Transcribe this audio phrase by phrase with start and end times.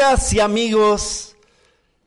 [0.00, 1.36] Amigas y amigos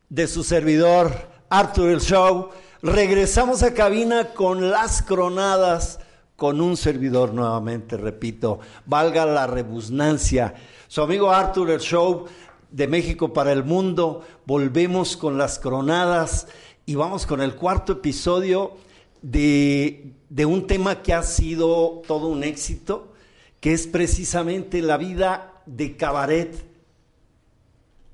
[0.09, 1.11] de su servidor
[1.47, 2.49] Arthur el Show.
[2.81, 5.99] Regresamos a cabina con las cronadas,
[6.35, 10.55] con un servidor nuevamente, repito, valga la rebusnancia.
[10.87, 12.25] Su amigo Arthur el Show
[12.71, 14.25] de México para el Mundo.
[14.47, 16.47] Volvemos con las cronadas
[16.87, 18.75] y vamos con el cuarto episodio
[19.21, 20.15] de
[20.47, 23.13] un tema que ha sido todo un éxito,
[23.59, 26.72] que es precisamente la vida de cabaret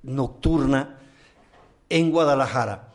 [0.04, 1.00] nocturna
[1.90, 2.94] en Guadalajara.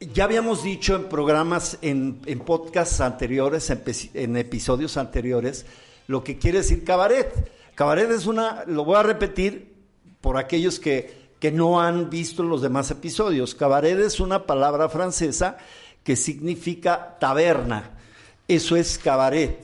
[0.00, 3.70] Ya habíamos dicho en programas, en, en podcasts anteriores,
[4.14, 5.66] en, episodios anteriores,
[6.06, 7.52] lo que quiere decir cabaret.
[7.74, 9.74] Cabaret es una, lo voy a repetir
[10.20, 13.56] por aquellos que, que no han visto los demás episodios.
[13.56, 15.58] Cabaret es una palabra francesa
[16.04, 17.98] que significa taberna.
[18.46, 19.60] Eso es cabaret.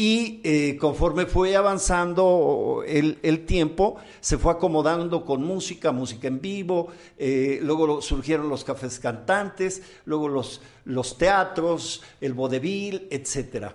[0.00, 6.88] Y eh, conforme fue avanzando el, tiempo, se fue acomodando con música, música en vivo,
[7.18, 13.72] eh, luego surgieron los cafés cantantes, luego los, los teatros, el vodevil, etc.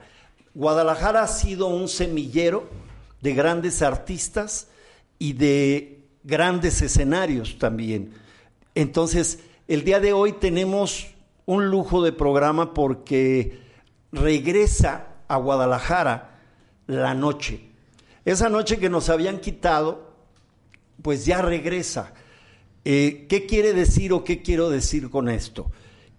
[0.55, 2.69] Guadalajara ha sido un semillero
[3.21, 4.69] de grandes artistas
[5.19, 8.13] y de grandes escenarios también.
[8.73, 11.05] Entonces, el día de hoy tenemos
[11.45, 13.59] un lujo de programa porque
[14.11, 16.39] regresa a Guadalajara
[16.87, 17.61] la noche.
[18.23, 20.11] Esa noche que nos habían quitado,
[21.01, 22.13] pues ya regresa.
[22.83, 25.71] Eh, ¿Qué quiere decir o qué quiero decir con esto?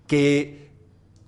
[0.07, 0.71] Que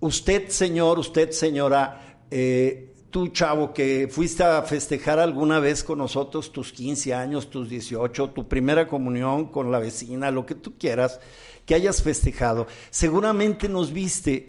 [0.01, 6.53] usted, señor, usted, señora, eh, tú, chavo, que fuiste a festejar alguna vez con nosotros
[6.53, 11.21] tus 15 años, tus 18, tu primera comunión con la vecina, lo que tú quieras,
[11.65, 14.47] que hayas festejado, seguramente nos viste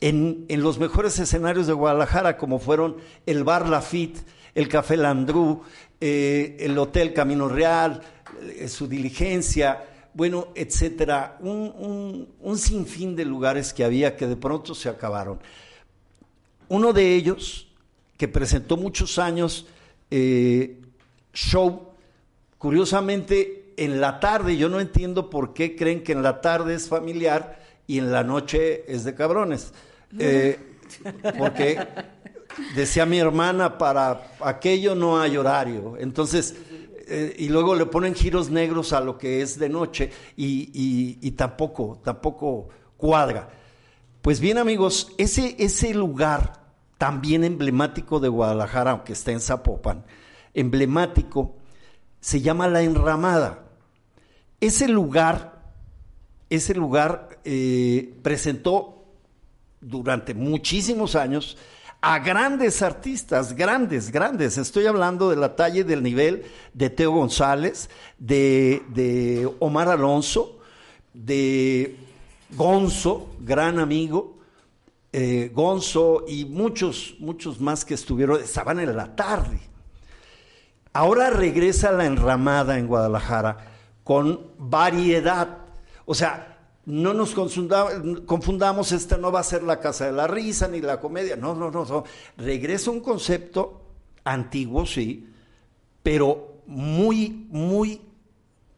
[0.00, 2.96] en, en, los mejores escenarios de Guadalajara, como fueron
[3.26, 4.24] el Bar Lafitte,
[4.54, 5.62] el Café Landrú,
[6.00, 8.00] eh, el Hotel Camino Real,
[8.42, 9.84] eh, su diligencia,
[10.14, 15.40] bueno, etcétera, un, sinfín de lugares que había que de pronto se acabaron.
[16.68, 17.68] Uno de ellos,
[18.16, 19.66] que presentó muchos años
[20.10, 20.80] eh,
[21.32, 21.90] show,
[22.58, 26.88] curiosamente en la tarde, yo no entiendo por qué creen que en la tarde es
[26.88, 29.72] familiar y en la noche es de cabrones.
[30.18, 30.58] Eh,
[31.38, 31.78] porque
[32.74, 35.96] decía mi hermana, para aquello no hay horario.
[35.98, 36.54] Entonces,
[37.12, 41.30] eh, y luego le ponen giros negros a lo que es de noche y, y,
[41.32, 43.50] tampoco, tampoco cuadra.
[44.22, 46.60] Pues bien, amigos, ese, ese lugar
[46.98, 50.04] también emblemático de Guadalajara, aunque está en Zapopan,
[50.54, 51.56] emblemático,
[52.20, 53.64] se llama La Enramada.
[54.60, 55.72] Ese lugar,
[56.48, 58.99] ese lugar eh, presentó
[59.80, 61.56] durante muchísimos años
[62.00, 64.56] a grandes artistas, grandes, grandes.
[64.56, 70.58] Estoy hablando de la talla y del nivel de Teo González, de, de Omar Alonso,
[71.12, 71.96] de
[72.50, 74.38] Gonzo, gran amigo,
[75.12, 79.60] eh, Gonzo y muchos, muchos más que estuvieron, estaban en la tarde.
[80.92, 83.58] Ahora regresa la enramada en Guadalajara
[84.04, 85.58] con variedad.
[86.04, 90.66] O sea, no nos confundamos, esta no va a ser la casa de la risa
[90.68, 92.04] ni la comedia, no, no, no, no.
[92.36, 93.82] regresa un concepto
[94.24, 95.28] antiguo, sí,
[96.02, 98.00] pero muy, muy,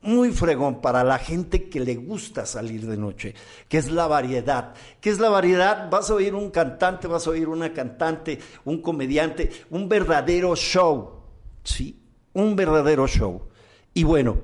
[0.02, 3.34] muy fregón para la gente que le gusta salir de noche,
[3.68, 4.74] que es la variedad.
[5.00, 5.88] ¿Qué es la variedad?
[5.88, 11.22] Vas a oír un cantante, vas a oír una cantante, un comediante, un verdadero show,
[11.62, 12.02] sí,
[12.32, 13.42] un verdadero show.
[13.94, 14.38] Y bueno,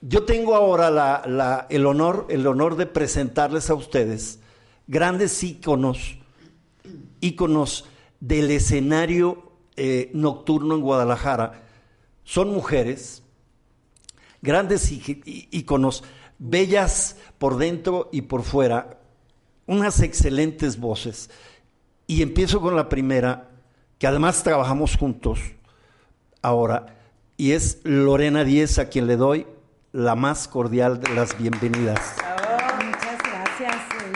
[0.00, 4.40] yo tengo ahora el, honor, el honor de presentarles a ustedes
[4.86, 6.16] grandes íconos,
[7.20, 7.84] íconos
[8.18, 11.62] del escenario eh, nocturno en Guadalajara.
[12.24, 13.22] Son mujeres,
[14.42, 16.02] grandes íconos,
[16.38, 18.98] bellas por dentro y por fuera,
[19.66, 21.30] unas excelentes voces.
[22.06, 23.50] Y empiezo con la primera,
[23.98, 25.38] que además trabajamos juntos
[26.42, 26.96] ahora,
[27.36, 29.46] y es Lorena Díez, a quien le doy
[29.92, 32.16] la más cordial de las bienvenidas.
[32.20, 33.74] Oh, muchas gracias,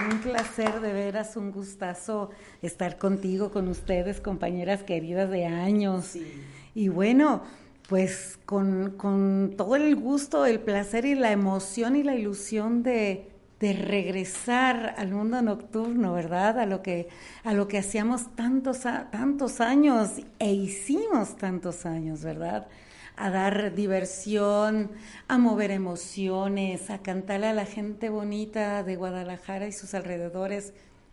[0.09, 2.31] un placer de veras, un gustazo
[2.62, 6.05] estar contigo, con ustedes, compañeras queridas de años.
[6.05, 6.44] Sí.
[6.75, 7.43] Y bueno,
[7.88, 13.29] pues con, con, todo el gusto, el placer y la emoción y la ilusión de,
[13.59, 16.61] de regresar al mundo nocturno, ¿verdad?
[16.61, 17.09] A lo que,
[17.43, 18.81] a lo que hacíamos tantos,
[19.11, 22.69] tantos años e hicimos tantos años, ¿verdad?
[23.16, 24.90] A dar diversión,
[25.28, 30.72] a mover emociones, a cantarle a la gente bonita de Guadalajara y sus alrededores,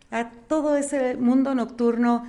[0.09, 2.25] a todo ese mundo nocturno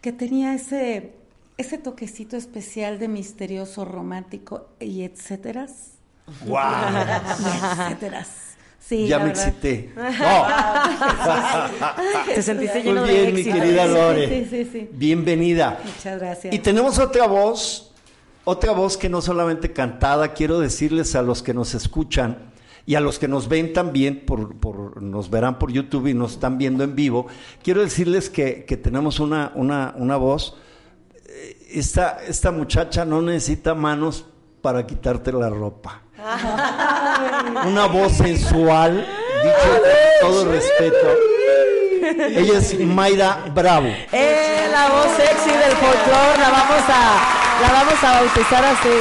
[0.00, 1.12] que tenía ese,
[1.58, 5.66] ese toquecito especial de misterioso, romántico y etcétera.
[6.46, 6.58] ¡Wow!
[7.86, 8.26] etcétera.
[8.78, 9.92] Sí, ya me excité.
[12.34, 14.28] Te sentiste lleno Muy bien, de mi querida Lore.
[14.28, 14.88] Sí, sí, sí.
[14.90, 15.78] Bienvenida.
[15.84, 16.54] Muchas gracias.
[16.54, 17.89] Y tenemos otra voz,
[18.50, 22.50] otra voz que no solamente cantada, quiero decirles a los que nos escuchan
[22.86, 26.32] y a los que nos ven también, por, por nos verán por YouTube y nos
[26.32, 27.26] están viendo en vivo,
[27.62, 30.56] quiero decirles que, que tenemos una, una, una voz
[31.72, 34.24] esta, esta muchacha no necesita manos
[34.60, 36.02] para quitarte la ropa.
[37.66, 39.06] Una voz sensual,
[39.42, 39.80] dicho
[40.20, 41.06] con todo respeto.
[42.02, 43.88] Ella es Mayra Bravo.
[44.12, 48.88] Eh, la voz sexy del folclore, la vamos a, la vamos a bautizar así.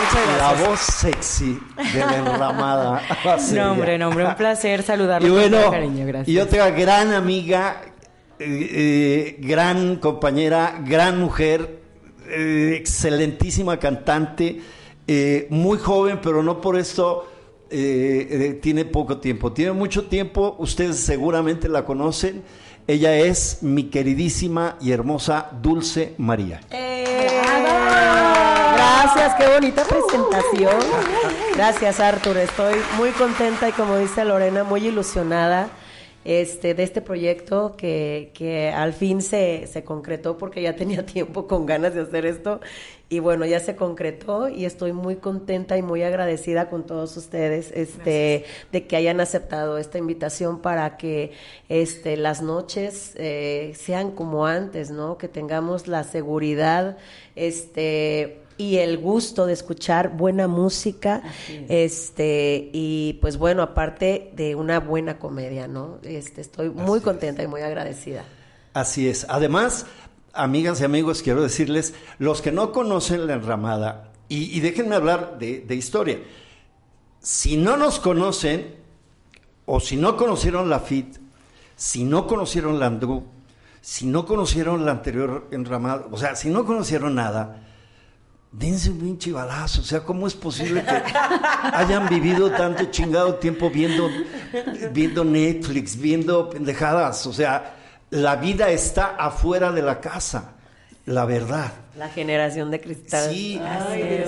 [0.00, 0.38] Muchas gracias.
[0.38, 1.58] La voz sexy
[1.92, 3.02] de la enramada.
[3.52, 6.28] No, hombre, no, hombre, un placer saludarlo y bueno, cariño, gracias.
[6.28, 7.82] Y otra gran amiga
[8.40, 11.80] eh, eh, gran compañera, gran mujer,
[12.28, 14.60] eh, excelentísima cantante,
[15.48, 17.26] muy joven, pero no por esto
[17.68, 19.52] tiene poco tiempo.
[19.52, 22.42] Tiene mucho tiempo, ustedes seguramente la conocen.
[22.88, 26.62] Ella es mi queridísima y hermosa Dulce María.
[28.76, 30.72] Gracias, qué bonita presentación.
[31.54, 32.38] Gracias, Arthur.
[32.38, 35.68] Estoy muy contenta y como dice Lorena, muy ilusionada
[36.24, 41.46] este, de este proyecto que, que al fin se, se, concretó porque ya tenía tiempo
[41.46, 42.60] con ganas de hacer esto
[43.10, 47.72] y bueno, ya se concretó y estoy muy contenta y muy agradecida con todos ustedes
[47.72, 51.32] este, de que hayan aceptado esta invitación para que
[51.70, 55.16] este, las noches eh, sean como antes, ¿no?
[55.16, 56.98] Que tengamos la seguridad,
[57.34, 61.22] este y el gusto de escuchar buena música,
[61.68, 65.98] este, y pues bueno, aparte de una buena comedia, ¿no?
[66.02, 68.24] Este, estoy muy contenta y muy agradecida.
[68.74, 69.26] Así es.
[69.28, 69.86] Además,
[70.32, 75.74] amigas y amigos, quiero decirles, los que no conocen la enramada, y, déjenme hablar de,
[75.74, 76.18] historia.
[77.18, 78.74] Si no nos conocen,
[79.64, 81.16] o si no conocieron la FIT,
[81.76, 83.24] si no conocieron la Andú,
[83.80, 87.67] si no conocieron la anterior enramada, o sea, si no conocieron nada,
[88.52, 89.80] dense un pinche balazo.
[89.80, 91.02] O sea, ¿cómo es posible que
[91.72, 94.08] hayan vivido tanto chingado tiempo viendo,
[94.92, 97.26] viendo Netflix, viendo pendejadas?
[97.26, 97.74] O sea,
[98.10, 100.52] la vida está afuera de la casa,
[101.04, 101.72] la verdad.
[101.96, 103.28] La generación de cristal.
[103.28, 103.60] Sí,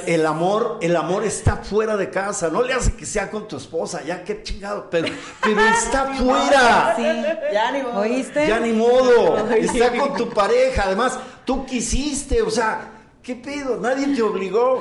[0.06, 2.48] el amor, el amor está fuera de casa.
[2.50, 5.06] No le hace que sea con tu esposa, ya qué chingado, pero,
[5.40, 6.94] pero está fuera.
[6.96, 7.04] Sí,
[7.52, 8.00] ya ni modo.
[8.00, 8.48] ¿Oíste?
[8.48, 9.48] Ya ni modo.
[9.50, 10.82] Está con tu pareja.
[10.86, 12.99] Además, tú quisiste, o sea,
[13.30, 13.78] ¿Qué pedo?
[13.78, 14.80] Nadie te obligó.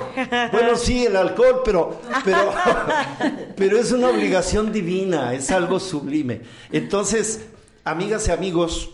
[0.51, 2.51] Bueno, sí, el alcohol, pero, pero,
[3.55, 6.41] pero es una obligación divina, es algo sublime.
[6.71, 7.45] Entonces,
[7.83, 8.89] amigas y amigos,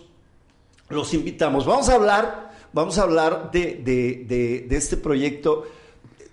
[0.90, 1.66] los invitamos.
[1.66, 5.64] Vamos a hablar, vamos a hablar de, de, de, este proyecto.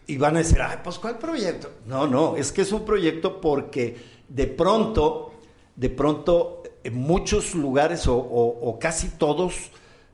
[0.09, 1.71] Y van a decir, ay, pues ¿cuál proyecto?
[1.87, 3.99] No, no, es que es un proyecto porque
[4.29, 5.33] de pronto,
[5.77, 9.71] de pronto, en muchos lugares o, o casi todos,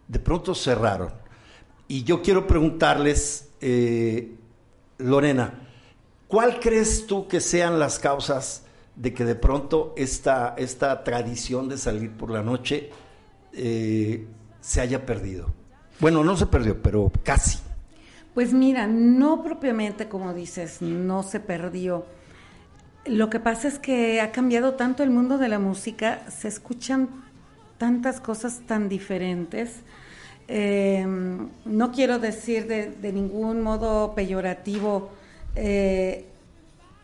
[0.09, 1.27] de pronto cerraron
[1.89, 4.35] y yo quiero preguntarles, eh,
[4.99, 5.55] Lorena,
[6.29, 8.65] ¿cuál crees tú que sean las causas
[8.95, 12.91] de que de pronto esta, esta tradición de salir por la noche
[13.55, 14.27] eh,
[14.61, 15.53] se haya perdido?
[15.99, 17.59] Bueno, no se perdió, pero casi.
[18.35, 22.05] Pues mira, no propiamente como dices, no se perdió.
[23.07, 27.09] Lo que pasa es que ha cambiado tanto el mundo de la música, se escuchan
[27.79, 29.81] tantas cosas tan diferentes
[30.49, 31.07] eh,
[31.67, 35.11] no quiero decir de, ningún modo peyorativo
[35.55, 36.25] eh,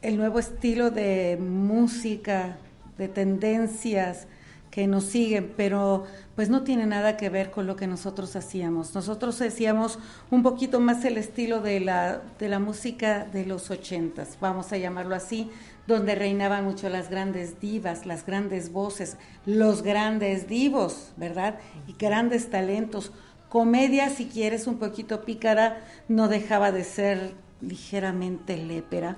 [0.00, 2.56] el nuevo estilo de música,
[2.96, 4.26] de tendencias
[4.70, 8.94] que nos siguen, pero pues no tiene nada que ver con lo que nosotros hacíamos.
[8.94, 9.98] Nosotros hacíamos
[10.30, 14.78] un poquito más el estilo de la, de la música de los ochentas, vamos a
[14.78, 15.50] llamarlo así,
[15.86, 21.56] donde reinaban mucho las grandes divas, las grandes voces, los grandes divos, ¿verdad?
[21.86, 23.12] Y grandes talentos
[23.54, 29.16] comedia, si quieres, un poquito pícara, no dejaba de ser ligeramente lépera,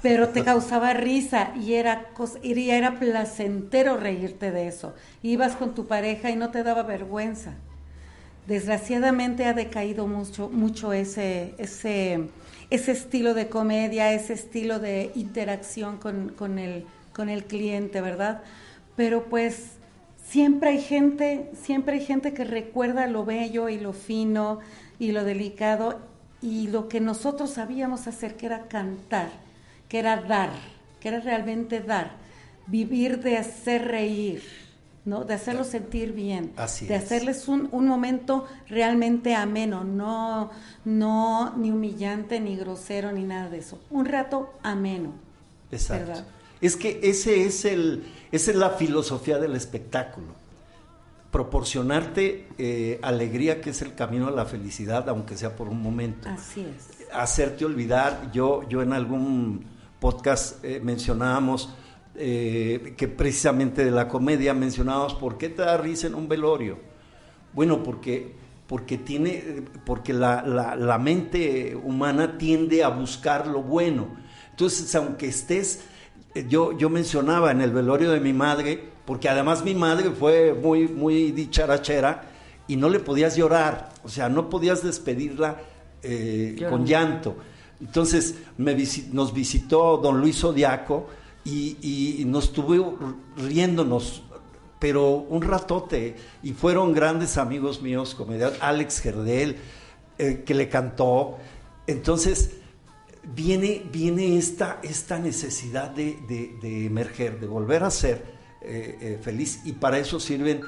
[0.00, 2.06] pero te causaba risa y era,
[2.42, 4.94] y era placentero reírte de eso.
[5.22, 7.56] Ibas con tu pareja y no te daba vergüenza.
[8.46, 12.30] Desgraciadamente ha decaído mucho, mucho ese, ese,
[12.70, 18.40] ese estilo de comedia, ese estilo de interacción con, con, el, con el cliente, ¿verdad?
[18.96, 19.77] Pero pues
[20.28, 24.60] siempre hay gente, siempre hay gente que recuerda lo bello y lo fino
[24.98, 25.98] y lo delicado
[26.42, 29.30] y lo que nosotros sabíamos hacer, que era cantar,
[29.88, 30.50] que era dar,
[31.00, 32.12] que era realmente dar,
[32.66, 34.42] vivir de hacer reír,
[35.04, 35.24] ¿no?
[35.24, 37.04] De hacerlos sentir bien, Así de es.
[37.04, 40.50] hacerles un, un momento realmente ameno, no,
[40.84, 43.80] no ni humillante, ni grosero, ni nada de eso.
[43.90, 45.12] Un rato ameno.
[45.72, 46.06] Exacto.
[46.06, 46.24] ¿verdad?
[46.60, 50.28] Es que ese es el, esa es la filosofía del espectáculo.
[51.30, 56.28] Proporcionarte eh, alegría, que es el camino a la felicidad, aunque sea por un momento.
[56.28, 57.06] Así es.
[57.12, 58.32] hacerte olvidar.
[58.32, 59.66] Yo, yo en algún
[60.00, 61.74] podcast eh, mencionábamos
[62.14, 66.78] eh, que precisamente de la comedia mencionábamos por qué te da risa en un velorio.
[67.52, 68.34] Bueno, porque,
[68.66, 74.16] porque, tiene, porque la, la, la mente humana tiende a buscar lo bueno.
[74.50, 75.84] Entonces, aunque estés,
[76.48, 80.86] yo, yo mencionaba en el velorio de mi madre, porque además mi madre fue muy,
[80.88, 82.24] muy dicharachera
[82.66, 85.56] y no le podías llorar, o sea, no podías despedirla
[86.02, 87.36] eh, con llanto.
[87.80, 91.08] Entonces me visi- nos visitó don Luis Zodiaco
[91.44, 91.76] y,
[92.20, 92.98] y nos estuvo
[93.36, 94.22] riéndonos,
[94.78, 99.56] pero un ratote, y fueron grandes amigos míos, comediantes, Alex Gerdel,
[100.18, 101.38] eh, que le cantó.
[101.86, 102.58] Entonces
[103.34, 108.24] viene, viene esta, esta necesidad de, de- de emerger, de volver a ser
[108.62, 110.60] eh, eh, feliz, y para eso sirven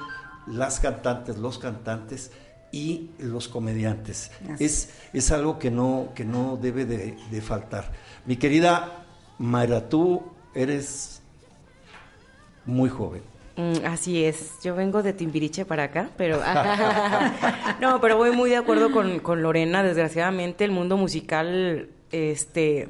[0.46, 2.30] las cantantes, los cantantes
[2.72, 4.30] y los comediantes.
[4.58, 7.90] Es, es algo que no, que no debe de, de faltar.
[8.26, 9.04] Mi querida
[9.38, 10.22] Mayra, tú
[10.54, 11.20] eres
[12.66, 13.22] muy joven.
[13.56, 16.40] Mm, así es, yo vengo de Timbiriche para acá, pero
[17.80, 19.82] no, pero voy muy de acuerdo con, con Lorena.
[19.82, 22.88] Desgraciadamente, el mundo musical, este,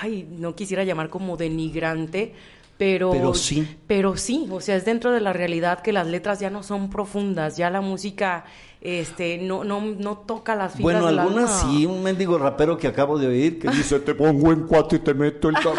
[0.00, 2.34] ay, no quisiera llamar como denigrante,
[2.78, 3.76] pero, Pero sí.
[3.86, 6.90] pero sí, o sea, es dentro de la realidad que las letras ya no son
[6.90, 8.44] profundas, ya la música,
[8.80, 13.18] este, no, no, no toca las fibras Bueno, algunas sí, un mendigo rapero que acabo
[13.18, 15.76] de oír que dice, te pongo en cuatro y te meto el cab-".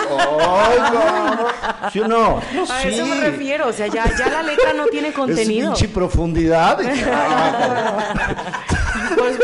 [0.47, 1.89] ¡Ay, no!
[1.91, 2.39] ¿Sí o no?
[2.53, 2.87] No, A sí.
[2.89, 5.73] eso me refiero, o sea, ya, ya la letra no tiene contenido.
[5.73, 6.79] Es pinche profundidad.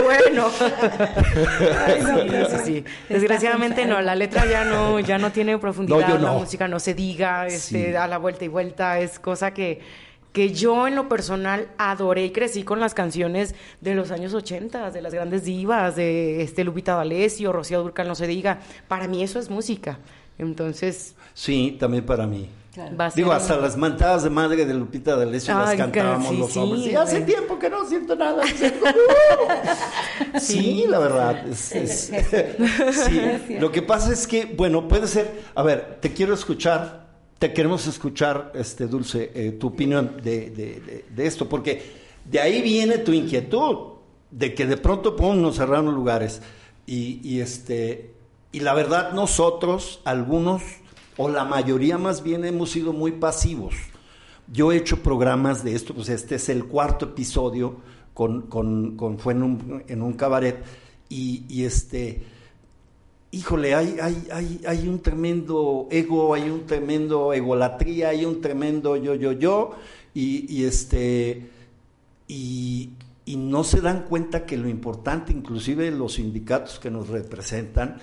[0.09, 0.47] Bueno.
[1.85, 2.77] Ay, no, Sí, pero sí, sí.
[2.77, 6.93] estás Desgraciadamente no, la letra ya no, ya no tiene profundidad, la música no se
[6.93, 7.95] diga, este, Sí.
[7.95, 9.79] a la vuelta y vuelta, es cosa que,
[10.31, 14.91] que yo en lo personal adoré y crecí con las canciones de los años 80,
[14.91, 18.59] de las grandes divas, de este Lupita D'Alessio, Rocío Durcal, no se diga.
[18.87, 19.99] Para mí eso es música.
[20.37, 22.49] Entonces, Sí, también para mí.
[22.73, 22.95] Claro.
[23.15, 26.59] Digo, hasta las mantadas de madre de Lupita D'Alessio las Ay, cantábamos sí, los sí,
[26.59, 26.85] hombres.
[26.85, 28.43] Y hace tiempo que no siento nada.
[30.39, 31.47] sí, la verdad.
[31.47, 32.11] es- es-
[32.91, 33.55] sí.
[33.59, 35.41] Lo que pasa es que, bueno, puede ser.
[35.55, 37.07] A ver, te quiero escuchar,
[37.39, 41.81] te queremos escuchar, este Dulce, eh, tu opinión de, de- de- de esto, porque
[42.25, 43.93] de ahí viene tu inquietud,
[44.31, 46.41] de que de pronto pum, nos cerraron lugares.
[46.85, 48.11] Y, y este.
[48.51, 50.63] Y la verdad, nosotros, algunos,
[51.21, 53.75] o la mayoría más bien, hemos sido muy pasivos.
[54.47, 57.75] Yo he hecho programas de esto, pues este es el cuarto episodio,
[58.13, 60.63] con, con, fue en un, en un cabaret,
[61.09, 62.23] y, este,
[63.31, 68.95] híjole, hay, hay, hay, hay un tremendo ego, hay un tremendo egolatría, hay un tremendo
[68.95, 69.71] yo, yo, yo,
[70.13, 71.49] y, este,
[72.29, 72.93] y
[73.27, 77.97] no se dan cuenta que lo importante, inclusive los sindicatos que nos representan,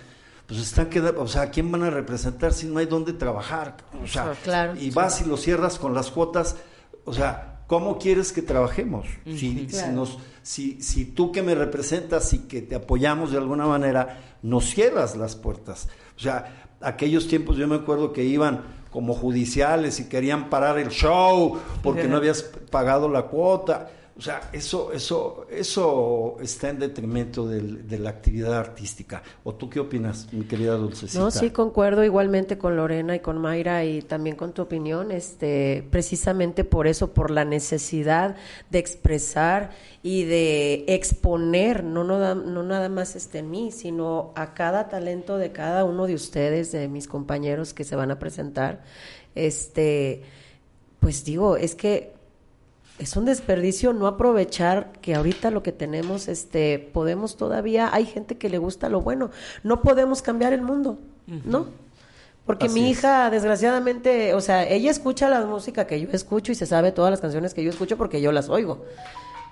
[0.47, 3.77] pues están quedando, o sea, ¿a quién van a representar si no hay dónde trabajar?
[4.03, 4.75] O sea, Claro.
[4.81, 6.57] y vas y lo cierras con las cuotas,
[7.05, 9.07] o sea, ¿cómo quieres que trabajemos?
[9.25, 13.67] si, si, nos, si, si tú que me representas y que te apoyamos de alguna
[13.67, 15.89] manera, nos cierras las puertas.
[16.17, 18.63] O sea, aquellos tiempos yo me acuerdo que iban
[18.93, 23.91] como judiciales y querían parar el show porque no habías pagado la cuota.
[24.19, 29.23] O sea, eso, eso, eso está en detrimento de la actividad artística.
[29.45, 31.23] ¿O tú qué opinas, mi querida Dulcecita?
[31.23, 35.87] No, sí, concuerdo igualmente con Lorena y con Mayra y también con tu opinión, este,
[35.91, 38.37] precisamente por eso, por la necesidad
[38.71, 44.89] de expresar y de exponer, no, no, no nada más este, mí, sino a cada
[44.89, 48.83] talento de cada uno de ustedes, de mis compañeros que se van a presentar.
[49.35, 50.23] Este,
[51.01, 52.16] pues digo, es que
[52.99, 58.39] es un desperdicio no aprovechar que ahorita lo que tenemos, este, podemos todavía, hay gente
[58.39, 59.31] que le gusta lo bueno,
[59.63, 60.99] no podemos cambiar el mundo,
[61.45, 61.67] ¿no?
[62.47, 62.99] Porque Así mi es.
[62.99, 67.11] hija, desgraciadamente, o sea, ella escucha la música que yo escucho y se sabe todas
[67.11, 68.85] las canciones que yo escucho porque yo las oigo.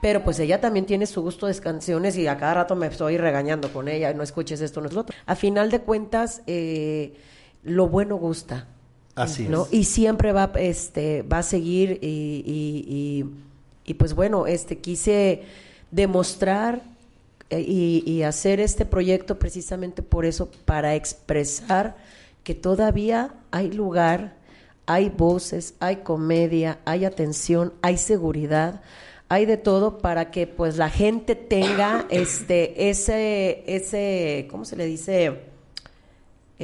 [0.00, 3.16] Pero pues ella también tiene su gusto de canciones y a cada rato me estoy
[3.16, 5.16] regañando con ella, no escuches esto, no es lo otro.
[5.26, 7.14] A final de cuentas, eh,
[7.62, 8.68] lo bueno gusta.
[9.14, 9.64] Así ¿no?
[9.66, 9.72] es.
[9.72, 12.06] Y siempre va, este, va a seguir y,
[12.46, 13.24] y- y-
[13.86, 15.42] y, pues bueno, este, quise
[15.90, 16.82] demostrar
[17.50, 21.96] eh, y, y hacer este proyecto precisamente por eso, para expresar
[22.42, 24.34] que todavía hay lugar,
[24.86, 28.80] hay voces, hay comedia, hay atención, hay seguridad,
[29.28, 34.86] hay de todo para que pues la gente tenga este ese ese ¿cómo se le
[34.86, 35.40] dice?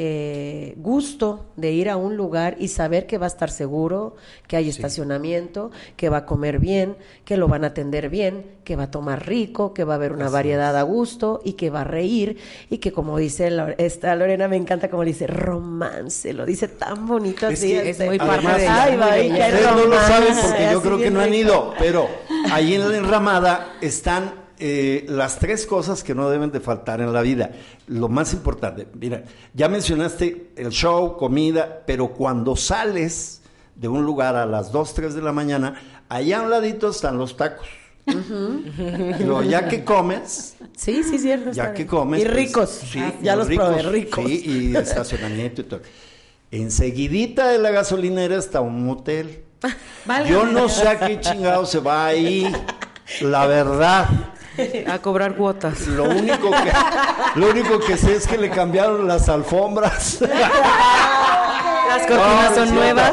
[0.02, 4.16] Eh, gusto de ir a un lugar y saber que va a estar seguro,
[4.48, 8.76] que hay estacionamiento, que va a comer bien, que lo van a atender bien, que
[8.76, 11.82] va a tomar rico, que va a haber una variedad a gusto y que va
[11.82, 12.38] a reír.
[12.70, 17.46] Y que como dice esta Lorena me encanta como dice romance, lo dice tan bonito
[17.50, 20.00] Es así, que, este, muy además, de Ay, va, y que hay Ustedes no lo
[20.00, 22.08] saben porque yo creo que no han ido, pero
[22.50, 27.12] ahí en la enramada están eh, las tres cosas que no deben de faltar en
[27.12, 27.50] la vida.
[27.88, 29.24] Lo más importante, mira,
[29.54, 33.40] ya mencionaste el show, comida, pero cuando sales
[33.74, 37.16] de un lugar a las 2, 3 de la mañana, allá a un ladito están
[37.18, 37.66] los tacos.
[39.48, 41.52] Ya que comes, Sí, sí, cierto.
[41.52, 42.20] ya que comes.
[42.20, 42.70] Y pues, ricos.
[42.70, 44.24] sí, Ah, ya los probé, ricos.
[44.24, 45.80] Sí, y estacionamiento y todo.
[46.50, 49.44] Enseguidita de la gasolinera está un motel.
[50.28, 52.50] Yo no sé a qué chingado se va ahí.
[53.20, 54.06] La verdad,
[54.88, 55.86] A cobrar cuotas.
[55.86, 56.72] lo único que
[57.40, 60.18] lo único que sé es que le cambiaron las alfombras.
[60.20, 63.12] Las cortinas No, son nuevas.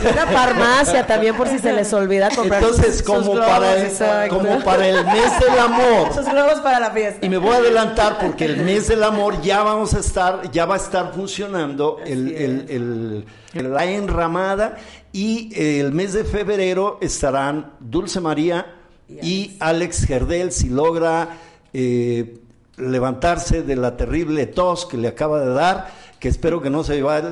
[0.00, 3.74] Una farmacia también por si se les olvida comprar Entonces, sus- como sus globos, para
[3.76, 4.36] el, exacto.
[4.38, 6.14] como para el mes del amor.
[6.14, 7.26] sus globos para la fiesta.
[7.26, 10.66] Y me voy a adelantar porque el mes del amor ya vamos a estar, ya
[10.66, 14.76] va a estar funcionando el, el- el- el- la enramada
[15.12, 18.74] y el mes de febrero estarán Dulce María
[19.08, 21.38] y Alex Gerdel si logra
[21.72, 22.38] eh,
[22.76, 27.00] levantarse de la terrible tos que le acaba de dar, que espero que no se,
[27.00, 27.22] va-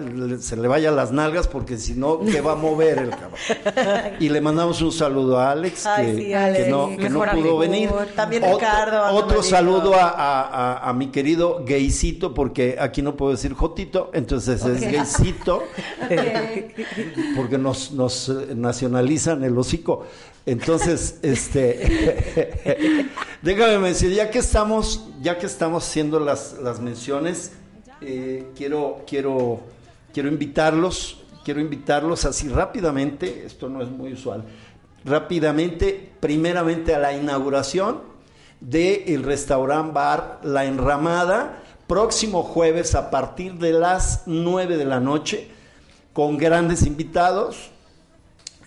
[0.41, 3.33] se le vaya las nalgas porque si no, ¿qué va a mover el cabrón?
[4.21, 6.17] Y le mandamos un saludo a Alex, que,
[6.57, 7.59] que no, que pudo amigo.
[7.59, 7.91] venir.
[8.15, 13.17] También Otro- Ricardo, Otro saludo a, a- a- a mi querido Gaycito, porque aquí no
[13.17, 15.65] puedo decir Jotito, entonces es Gaycito,
[17.37, 20.05] porque nos, nos eh, nacionalizan el hocico.
[20.47, 23.09] Entonces, este,
[23.43, 27.51] déjame decir, ya que estamos, ya que estamos haciendo las, menciones,
[28.01, 29.61] eh, quiero, quiero,
[30.15, 34.45] quiero invitarlos, quiero invitarlos así rápidamente, esto no es muy usual,
[35.05, 38.03] rápidamente, primeramente a la inauguración
[38.61, 45.49] del restaurant bar La Enramada, próximo jueves a partir de las 9 de la noche,
[46.13, 47.71] con grandes invitados.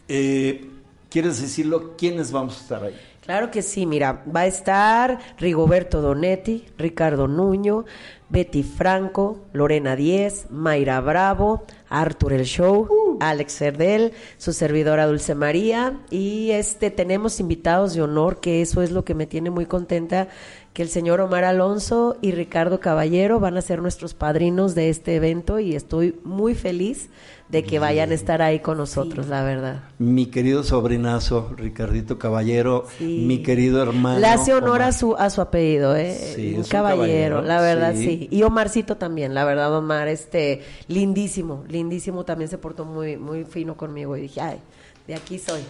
[0.07, 0.68] Eh,
[1.09, 1.95] ¿Quieres decirlo?
[1.97, 2.95] ¿Quiénes vamos a estar ahí?
[3.29, 7.85] Claro que sí, mira, va a estar Rigoberto Donetti, Ricardo Nuño,
[8.29, 15.99] Betty Franco, Lorena Díez, Mayra Bravo, Arthur El Show, Alex Cerdel, su servidora Dulce María
[16.09, 20.27] y este tenemos invitados de honor que eso es lo que me tiene muy contenta
[20.73, 25.15] que el señor Omar Alonso y Ricardo Caballero van a ser nuestros padrinos de este
[25.15, 27.09] evento y estoy muy feliz
[27.49, 29.79] de que vayan a estar ahí con nosotros, la verdad.
[29.97, 33.23] Mi querido sobrinazo, Ricardito Caballero, Sí.
[33.27, 34.19] mi querido hermano.
[34.19, 34.81] Le hace honor Omar.
[34.83, 36.13] a su a su apellido, ¿eh?
[36.35, 38.05] Sí, un es un caballero, caballero, la verdad sí.
[38.05, 38.27] sí.
[38.31, 43.75] Y Omarcito también, la verdad Omar, este, lindísimo, lindísimo, también se portó muy muy fino
[43.75, 44.59] conmigo y dije, ay,
[45.07, 45.61] de aquí soy.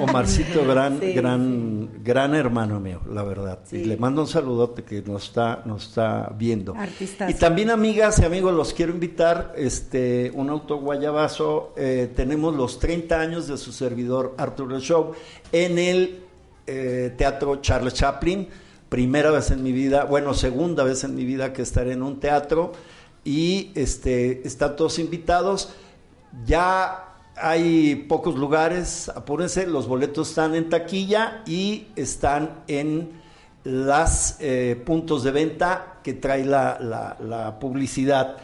[0.00, 3.60] Omarcito, gran, Sí, gran, gran hermano mío, la verdad.
[3.64, 3.78] Sí.
[3.78, 6.74] Y le mando un saludote que nos está, nos está viendo.
[6.74, 7.30] Artistazo.
[7.30, 11.72] Y también, amigas y amigos, los quiero invitar, este, un auto guayabazo.
[11.76, 15.12] eh, tenemos los 30 años de su servidor Arturo Show
[15.52, 16.20] en el
[16.66, 18.48] eh, Teatro Charles Chaplin.
[18.88, 22.20] Primera vez en mi vida, bueno, segunda vez en mi vida que estaré en un
[22.20, 22.72] teatro.
[23.24, 25.70] Y este, están todos invitados.
[26.46, 27.07] Ya
[27.40, 33.10] hay pocos lugares, apúrense, los boletos están en taquilla y están en
[33.64, 34.38] los
[34.84, 38.36] puntos de venta que trae la, la- la publicidad.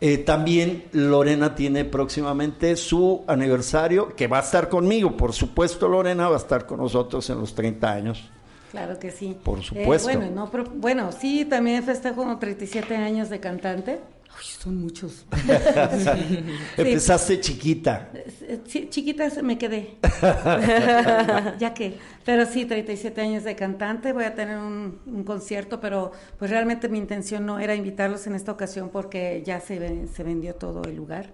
[0.00, 6.28] Eh, también Lorena tiene próximamente su aniversario, que va a estar conmigo, por supuesto Lorena
[6.28, 8.30] va a estar con nosotros en los 30 años.
[8.70, 9.36] Claro que sí.
[9.42, 10.08] Por Eh, supuesto.
[10.08, 13.98] bueno, no, pero- bueno, sí, también festejo con 37 años de cantante.
[14.38, 15.24] Uy, son muchos.
[16.76, 18.10] Empezaste chiquita.
[18.66, 19.96] Sí, chiquita se- me quedé.
[21.58, 21.98] ya que.
[22.24, 24.12] Pero sí, 37 años de cantante.
[24.12, 28.34] Voy a tener un, un concierto, pero pues realmente mi intención no era invitarlos en
[28.34, 31.32] esta ocasión porque ya se, se vendió todo el lugar.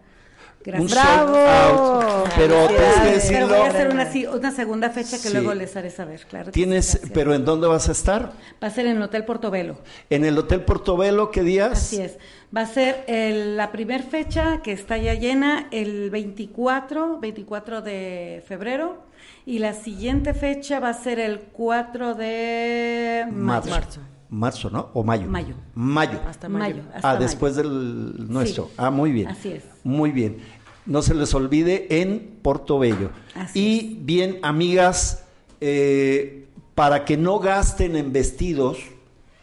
[0.67, 0.87] Un.
[0.87, 1.37] ¡Bravo!
[1.37, 2.29] out.
[2.37, 3.47] Pero tienes que decirlo.
[3.49, 5.33] Pero voy a hacer una, sí, una segunda fecha que Sí.
[5.33, 6.51] luego les haré saber, claro.
[6.53, 8.33] Tienes, sí, pero ¿en dónde vas a estar?
[8.63, 9.79] Va a ser en el Hotel Portobelo.
[10.11, 11.73] En el Hotel Portobelo, ¿qué días?
[11.73, 12.19] Así es.
[12.57, 18.43] Va a ser el- la primera fecha que está ya llena el 24, 24 de
[18.47, 19.05] febrero.
[19.47, 23.71] Y la siguiente fecha va a ser el 4 de Marzo.
[23.71, 24.01] Marzo.
[24.31, 24.91] Marzo, ¿no?
[24.95, 25.27] ¿O mayo?
[25.29, 25.55] Mayo.
[25.75, 26.19] Mayo.
[26.27, 26.77] Hasta mayo.
[26.77, 27.25] Mayo, hasta ah, mayo.
[27.27, 28.65] después del nuestro.
[28.67, 28.73] Sí.
[28.79, 29.29] Ah, muy bien.
[29.29, 29.63] Así es.
[29.85, 30.39] Muy bien.
[30.87, 33.11] no se les olvide, en Portobello.
[33.55, 35.25] y bien, amigas,
[35.61, 38.79] eh, para que no gasten en vestidos,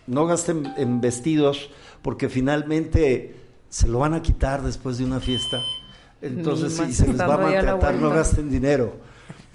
[0.05, 1.69] no gasten en vestidos,
[2.01, 3.35] porque finalmente
[3.69, 5.57] se lo van a quitar después de una fiesta.
[6.21, 8.93] Entonces, si se les va a maltratar, no gasten dinero.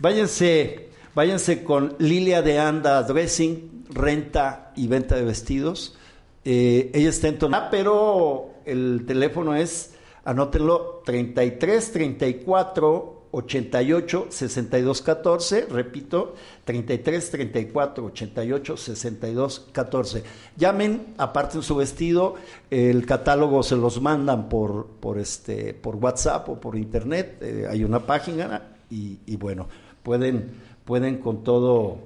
[0.00, 5.96] Váyanse, váyanse con Lilia de Anda Dressing, renta y venta de vestidos.
[6.44, 9.92] Eh, ella está en Tonalá, pero el teléfono es,
[10.26, 16.34] anótenlo, 33 34 88 62 14, repito,
[16.64, 20.22] 33 34 88 62 14.
[20.56, 22.34] Llamen, aparten su vestido,
[22.70, 27.84] el catálogo se los mandan por, por, este, por WhatsApp o por internet, eh, hay
[27.84, 29.68] una página y, bueno,
[30.02, 30.52] pueden,
[30.84, 31.98] pueden con todo,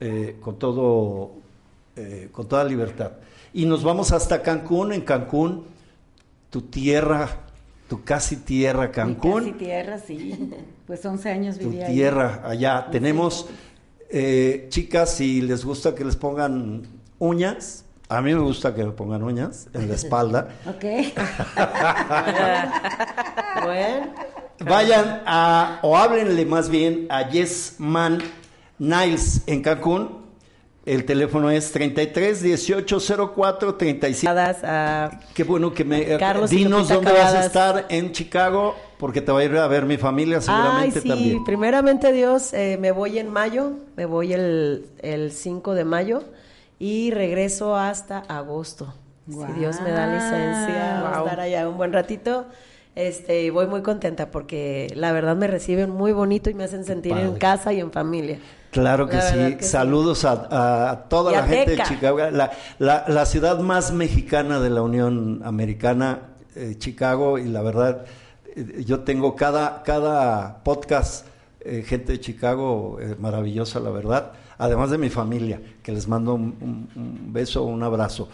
[0.00, 1.32] eh, con todo,
[1.96, 3.12] eh, con toda libertad.
[3.54, 5.64] Y nos vamos hasta Cancún, en Cancún,
[6.50, 7.47] tu tierra
[7.88, 9.44] tu casi tierra, Cancún.
[9.44, 10.50] Mi casi tierra, sí.
[10.86, 12.88] Pues 11 años viví Tu tierra, allá.
[12.90, 13.46] Tenemos,
[14.10, 16.82] eh, chicas, si les gusta que les pongan
[17.18, 20.48] uñas, a mí me gusta que me pongan uñas en la espalda.
[20.66, 20.84] ok.
[23.64, 24.06] bueno.
[24.60, 28.18] Vayan a, o háblenle más bien a Yes Man
[28.78, 30.17] Niles en Cancún
[30.88, 32.98] el teléfono es 33 18
[33.34, 34.68] 04 37.
[35.34, 36.14] Qué bueno que me.
[36.14, 39.66] Eh, Carlos dinos dónde vas a estar en Chicago, porque te va a ir a
[39.68, 41.08] ver mi familia seguramente Ay, sí.
[41.08, 41.44] también.
[41.44, 46.24] Primeramente, Dios, eh, me voy en mayo, me voy el, el 5 de mayo
[46.78, 48.94] y regreso hasta agosto.
[49.28, 52.46] Si Dios me da licencia, a estar allá un buen ratito.
[52.94, 57.16] Este, voy muy contenta porque la verdad me reciben muy bonito y me hacen sentir
[57.16, 58.38] en casa y en familia.
[58.70, 59.56] Claro que sí.
[59.60, 62.18] Saludos A, toda la gente de Chicago.
[62.78, 66.20] La, ciudad más mexicana de la Unión Americana,
[66.54, 68.04] eh, Chicago, y la verdad,
[68.56, 71.26] eh, yo tengo cada, cada podcast,
[71.60, 74.32] eh, gente de Chicago, maravillosa, la verdad.
[74.58, 76.88] Además de mi familia, que les mando un,
[77.32, 78.28] beso, un abrazo.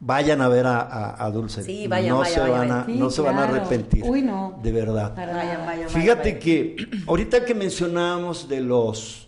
[0.00, 1.62] Vayan a ver a, Dulce.
[1.62, 4.04] Sí, vayan, no se van a, no se van a arrepentir.
[4.04, 4.60] Uy, no.
[4.62, 5.14] De verdad.
[5.88, 9.23] Fíjate que ahorita que mencionábamos de los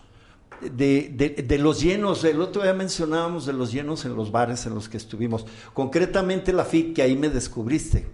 [0.61, 4.75] de, de, los llenos, el otro día mencionábamos de los llenos en los bares en
[4.75, 8.07] los que estuvimos, concretamente la FIT, que ahí me descubriste,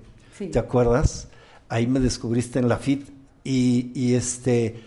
[0.50, 1.28] ¿te acuerdas?
[1.68, 3.08] Ahí me descubriste en la FIT
[3.44, 4.82] y, este,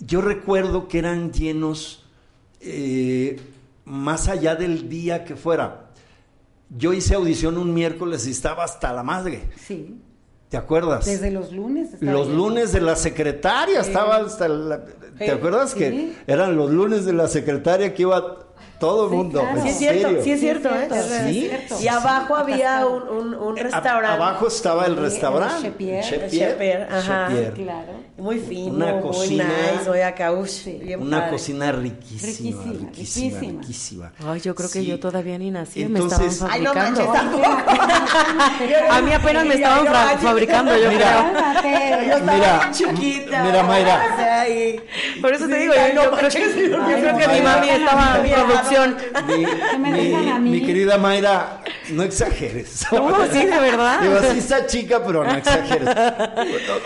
[0.00, 2.04] yo recuerdo que eran llenos
[2.60, 3.40] eh,
[3.84, 5.90] más allá del día que fuera.
[6.70, 9.48] Yo hice audición un miércoles y estaba hasta la madre.
[9.56, 9.98] Sí.
[10.48, 11.04] ¿Te acuerdas?
[11.04, 11.90] Desde los lunes.
[12.00, 14.82] Los lunes de la secretaria, estaba hasta la,
[15.18, 18.47] ¿Te acuerdas que eran los lunes de la secretaria que iba
[18.78, 19.42] todo el mundo.
[19.62, 21.68] Sí, es cierto, sí es cierto, ¿eh?
[21.80, 24.16] Y abajo había un, un, restaurante.
[24.16, 25.72] Abajo estaba el restaurante.
[26.02, 26.88] Chepier.
[26.90, 27.28] ajá.
[27.54, 28.08] Claro.
[28.18, 34.84] Muy fino, una cocina, muy nice, Una cocina riquísima, riquísima, riquísima, Ay, yo creo que
[34.84, 37.12] yo todavía ni nací, Entonces, me estaban fabricando.
[38.90, 42.18] a mí apenas me estaban fabricando, yo mira, creo.
[42.20, 43.44] Mira, chiquita.
[43.44, 44.46] Mira, Mayra.
[45.20, 48.96] Por eso te digo, yo, creo que, yo creo que mi mami estaba en producción.
[50.40, 52.86] Mi, mi querida Mayra, no exageres.
[52.90, 53.16] ¿Cómo?
[53.30, 54.00] Sí, de verdad.
[54.00, 55.88] Digo, sí está chica, pero no exageres.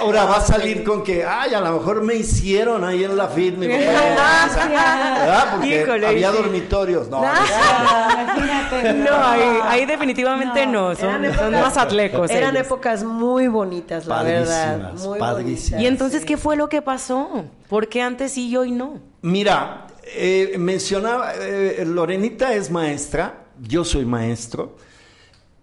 [0.00, 3.28] Ahora va a salir con que, ay, a lo mejor me hicieron ahí en la
[3.28, 3.66] FIT, mi
[4.72, 5.56] ¿Verdad?
[5.56, 7.08] Porque había dormitorios.
[7.12, 7.20] No,
[8.94, 9.24] no,
[9.64, 11.22] ahí, definitivamente no, son,
[11.52, 12.30] más atlecos.
[12.30, 14.92] Eran épocas muy bonitas, la verdad.
[14.94, 15.18] Muy
[15.78, 17.44] ¿Y entonces qué fue lo que pasó?
[17.68, 18.98] ¿Por qué antes sí y hoy no?
[19.22, 24.76] Mira, eh, mencionaba, eh, Lorenita es maestra, yo soy maestro.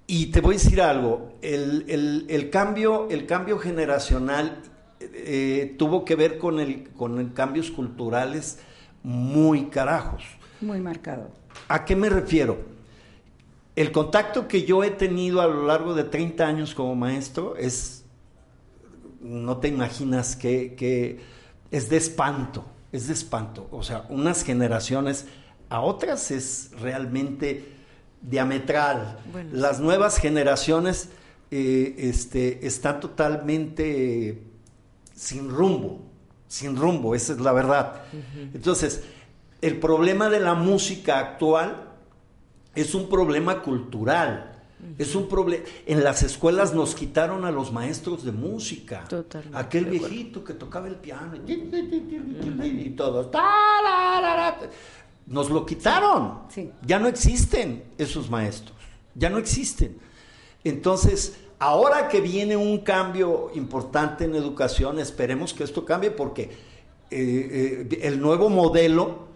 [0.08, 4.63] Y te voy a decir algo, el, cambio, el cambio generacional
[4.99, 8.58] eh, tuvo que ver con, el, con cambios culturales
[9.04, 10.23] muy carajos.
[10.62, 11.30] Muy marcado.
[11.67, 12.58] ¿A qué me refiero?
[13.75, 18.04] El contacto que yo he tenido a lo largo de 30 años como maestro es,
[19.21, 21.19] no te imaginas que,
[21.71, 23.67] es de espanto, es de espanto.
[23.71, 25.25] O sea, unas generaciones
[25.69, 27.75] a otras es realmente
[28.21, 29.19] diametral.
[29.52, 31.10] Las nuevas generaciones
[31.52, 34.43] eh, este, están totalmente
[35.15, 36.02] sin rumbo,
[36.47, 38.04] sin rumbo, esa es la verdad.
[38.54, 39.04] Entonces,
[39.62, 41.89] el problema de la música actual
[42.75, 44.48] es un problema cultural.
[44.98, 45.63] Es un problema.
[45.86, 49.06] En las escuelas nos quitaron a los maestros de música.
[49.54, 53.32] Aquel viejito que tocaba el piano y, todo.
[55.28, 56.39] Nos lo quitaron.
[56.86, 58.76] Ya no existen esos maestros.
[59.15, 59.98] Ya no existen.
[60.63, 66.44] Entonces, Ahora que viene un cambio importante en educación, esperemos que esto cambie porque
[67.12, 69.28] eh, eh, el nuevo modelo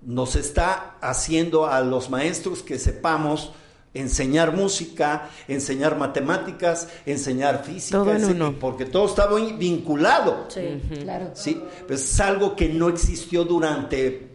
[0.00, 3.52] nos está haciendo a los maestros que sepamos
[3.94, 8.54] enseñar música, enseñar matemáticas, enseñar física, Todo en uno.
[8.58, 10.46] porque todo está muy vinculado.
[10.48, 11.30] Sí, Claro.
[11.34, 11.60] ¿sí?
[11.86, 14.28] Pues es algo que no existió durante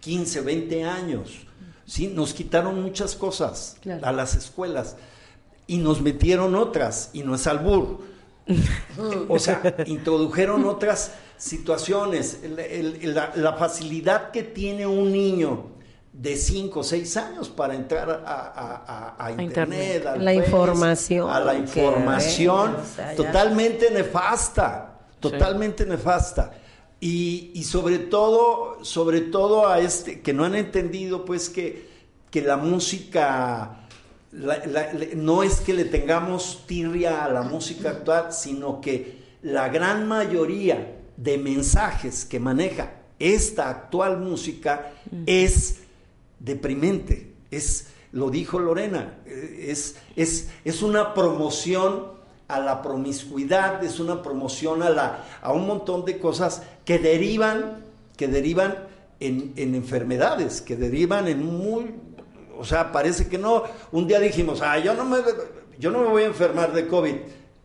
[0.00, 1.38] 15, 20 años.
[1.86, 2.06] ¿sí?
[2.06, 4.06] Nos quitaron muchas cosas Claro.
[4.06, 4.96] a las escuelas
[5.66, 7.98] y nos metieron otras, y no es albur.
[9.28, 12.38] o sea, introdujeron otras situaciones.
[12.42, 15.66] El- el- la, la facilidad que tiene un niño
[16.12, 20.06] de 5 o 6 años para entrar a, a- a- a internet, internet.
[20.06, 26.52] al La Face, información a la información o sea, totalmente nefasta, totalmente nefasta.
[27.02, 31.88] Y, y sobre todo, sobre todo a este, que no han entendido pues que,
[32.30, 33.78] que la música,
[34.32, 39.20] la- la- la- no es que le tengamos tirria a la música actual, sino que
[39.42, 44.92] la gran mayoría de mensajes que maneja esta actual música
[45.26, 45.76] es
[46.40, 47.34] deprimente.
[47.50, 54.22] Es, lo dijo Lorena, eh, es, es, es una promoción a la promiscuidad, es una
[54.22, 57.84] promoción a, la, a un montón de cosas que derivan,
[58.16, 58.88] que derivan
[59.20, 61.94] en, en enfermedades, que derivan en muy...
[62.58, 63.62] O sea, parece que no.
[63.92, 65.18] Un día dijimos, ah, yo no me,
[65.78, 67.14] yo no me voy a enfermar de COVID.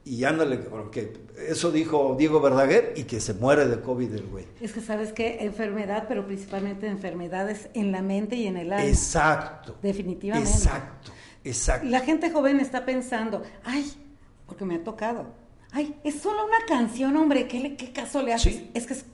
[0.08, 1.14] Y ándale, porque
[1.50, 4.46] eso dijo Diego Verdaguer y que se muere de COVID el güey.
[4.62, 8.86] Es que sabes qué, enfermedad, pero principalmente enfermedades en la mente y en el alma.
[8.86, 9.76] Exacto.
[9.82, 10.48] Definitivamente.
[10.52, 11.12] Exacto,
[11.44, 11.88] exacto.
[11.90, 13.92] La gente joven está pensando, ay,
[14.46, 15.34] porque me ha tocado.
[15.72, 18.54] Ay, es solo una canción, hombre, ¿qué, qué caso le haces?
[18.58, 18.72] Sí.
[18.76, 19.06] Es que es-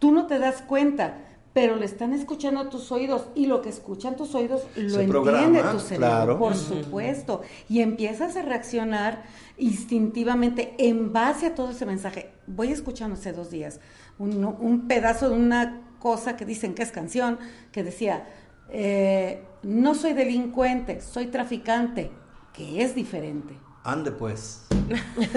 [0.00, 1.16] tú no te das cuenta,
[1.54, 5.04] pero le están escuchando a tus oídos y lo que escuchan tus oídos lo Se
[5.04, 6.38] entiende programa, tu cerebro, claro.
[6.38, 7.40] por supuesto.
[7.68, 9.22] Y empiezas a reaccionar
[9.56, 12.32] instintivamente en base a todo ese mensaje.
[12.46, 13.80] Voy escuchando hace dos días
[14.18, 17.38] un, un pedazo de una cosa que dicen que es canción,
[17.72, 18.26] que decía,
[18.70, 22.10] eh, no soy delincuente, soy traficante,
[22.52, 23.56] que es diferente.
[23.84, 24.62] Ande pues.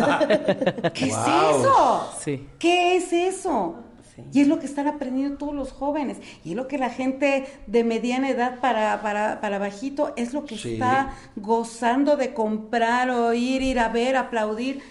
[0.94, 1.20] ¿Qué Wow.
[1.20, 2.12] es eso?
[2.20, 2.50] Sí.
[2.60, 3.76] ¿Qué es eso?
[4.34, 6.18] Y es lo que están aprendiendo todos los jóvenes.
[6.44, 10.46] Y es lo que la gente de mediana edad para, para, para bajito es lo
[10.46, 10.74] que Sí.
[10.74, 14.82] está gozando de comprar, oír, ir a ver, aplaudir.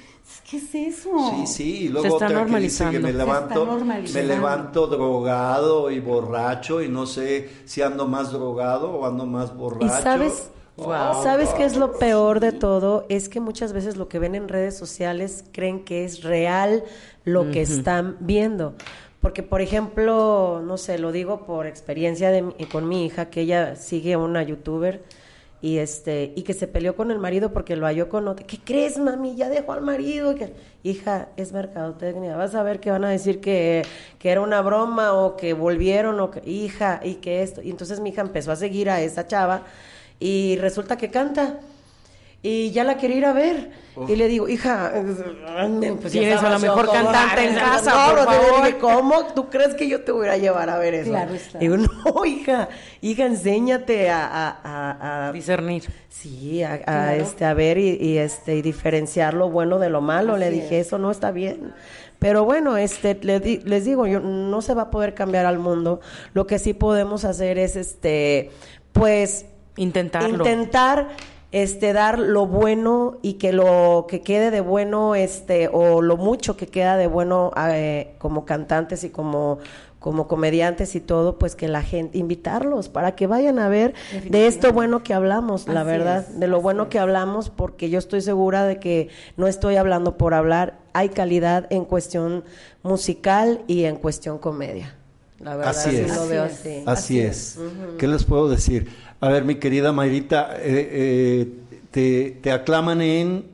[0.49, 1.11] ¿Qué es eso?
[1.37, 3.01] Sí, sí, y Se luego está otra que dice que normalizando.
[3.01, 8.33] me Se está levanto, me levanto drogado y borracho y no sé si ando más
[8.33, 9.87] drogado o ando más borracho.
[9.87, 11.23] Y sabes, Wow.
[11.23, 13.07] ¿sabes qué es lo peor de todo?
[13.09, 16.85] Es que muchas veces lo que ven en redes sociales creen que es real
[17.25, 18.75] lo que están viendo.
[19.27, 23.75] Porque, por ejemplo, no sé, lo digo por experiencia de, con mi hija, que ella
[23.75, 25.03] sigue una youtuber
[25.61, 28.47] y este y que se peleó con el marido porque lo halló con otro.
[28.47, 29.35] ¿Qué crees, mami?
[29.35, 30.33] Ya dejó al marido.
[30.85, 32.37] Hija, es mercadotecnia.
[32.37, 33.83] Vas a ver que van a decir que,
[34.21, 37.63] que era una broma o que volvieron o que, hija, y que esto.
[37.63, 39.65] Y entonces mi hija empezó a seguir a esa chava
[40.21, 41.59] y resulta que canta.
[42.49, 43.71] Y ya la quería ir a ver.
[44.07, 48.25] Y le digo, hija, pues ya Tienes a la mejor cantante en casa, no, por
[48.27, 48.65] favor.
[48.67, 49.25] dije, ¿cómo?
[49.35, 51.11] ¿Tú crees que yo te voy a llevar a ver eso?
[51.11, 51.59] Claro está.
[51.59, 52.69] Digo, no, hija,
[53.01, 55.85] hija, enséñate a, a- a- a- Discernir.
[56.09, 57.23] sí, a, Claro.
[57.23, 60.37] este, a ver y, y, este, y diferenciar lo bueno de lo malo.
[60.37, 60.87] le dije, es.
[60.89, 61.73] eso no está bien.
[62.21, 65.59] Pero bueno, este, le di- les digo, yo, no se va a poder cambiar al
[65.59, 66.01] mundo.
[66.35, 68.51] Lo que sí podemos hacer es, este,
[68.93, 69.47] pues,
[69.79, 70.29] Intentarlo.
[70.47, 71.09] intentar
[71.53, 76.57] este dar lo bueno y que lo que quede de bueno este o lo mucho
[76.57, 79.59] que queda de bueno eh, como cantantes y como
[79.99, 83.93] como comediantes y todo, pues que la gente invitarlos para que vayan a ver
[84.29, 86.89] de esto bueno que hablamos, la Así verdad, es, de lo bueno es.
[86.91, 91.67] que hablamos porque yo estoy segura de que no estoy hablando por hablar, hay calidad
[91.71, 92.45] en cuestión
[92.85, 94.95] musical y en cuestión comedia.
[95.41, 96.15] La verdad, Así sí es.
[96.15, 96.53] lo Así veo es.
[96.53, 96.83] así.
[96.87, 97.59] Así es.
[97.99, 98.89] ¿Qué les puedo decir?
[99.21, 101.49] A ver, mi querida Mayrita, eh, eh,
[101.91, 103.45] te, te aclaman en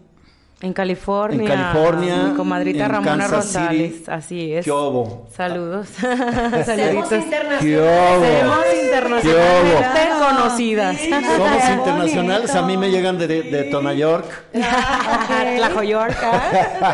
[0.61, 1.41] En California.
[1.41, 3.93] En California, Mi comadrita en Ramona Kansas Rosales.
[3.93, 4.05] City.
[4.09, 4.65] Así es.
[4.65, 5.29] ¿Qué hubo?
[5.35, 5.89] Saludos.
[6.01, 7.09] Saluditos.
[7.09, 7.61] ¿Qué internacionales.
[7.61, 11.01] Seremos internacionalmente conocidas.
[11.01, 14.27] Somos internacionales, a mí me llegan de, de Tona York.
[14.53, 16.43] Tlajoyorca.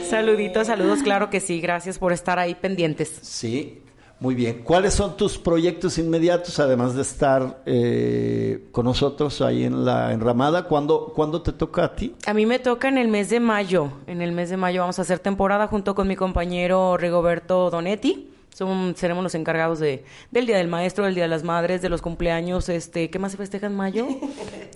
[0.09, 1.59] Saluditos, saludos, claro que sí.
[1.59, 3.11] Gracias por estar ahí pendientes.
[3.21, 3.81] Sí,
[4.19, 4.61] muy bien.
[4.63, 10.63] ¿Cuáles son tus proyectos inmediatos, además de estar eh, con nosotros ahí en la enramada?
[10.63, 12.15] ¿Cuándo, ¿Cuándo te toca a ti?
[12.25, 13.91] A mí me toca en el mes de mayo.
[14.07, 18.31] En el mes de mayo vamos a hacer temporada junto con mi compañero Rigoberto Donetti.
[18.53, 21.89] Son, seremos los encargados de, del Día del Maestro, del Día de las Madres, de
[21.89, 22.69] los cumpleaños.
[22.69, 24.07] Este, ¿Qué más se festeja en mayo?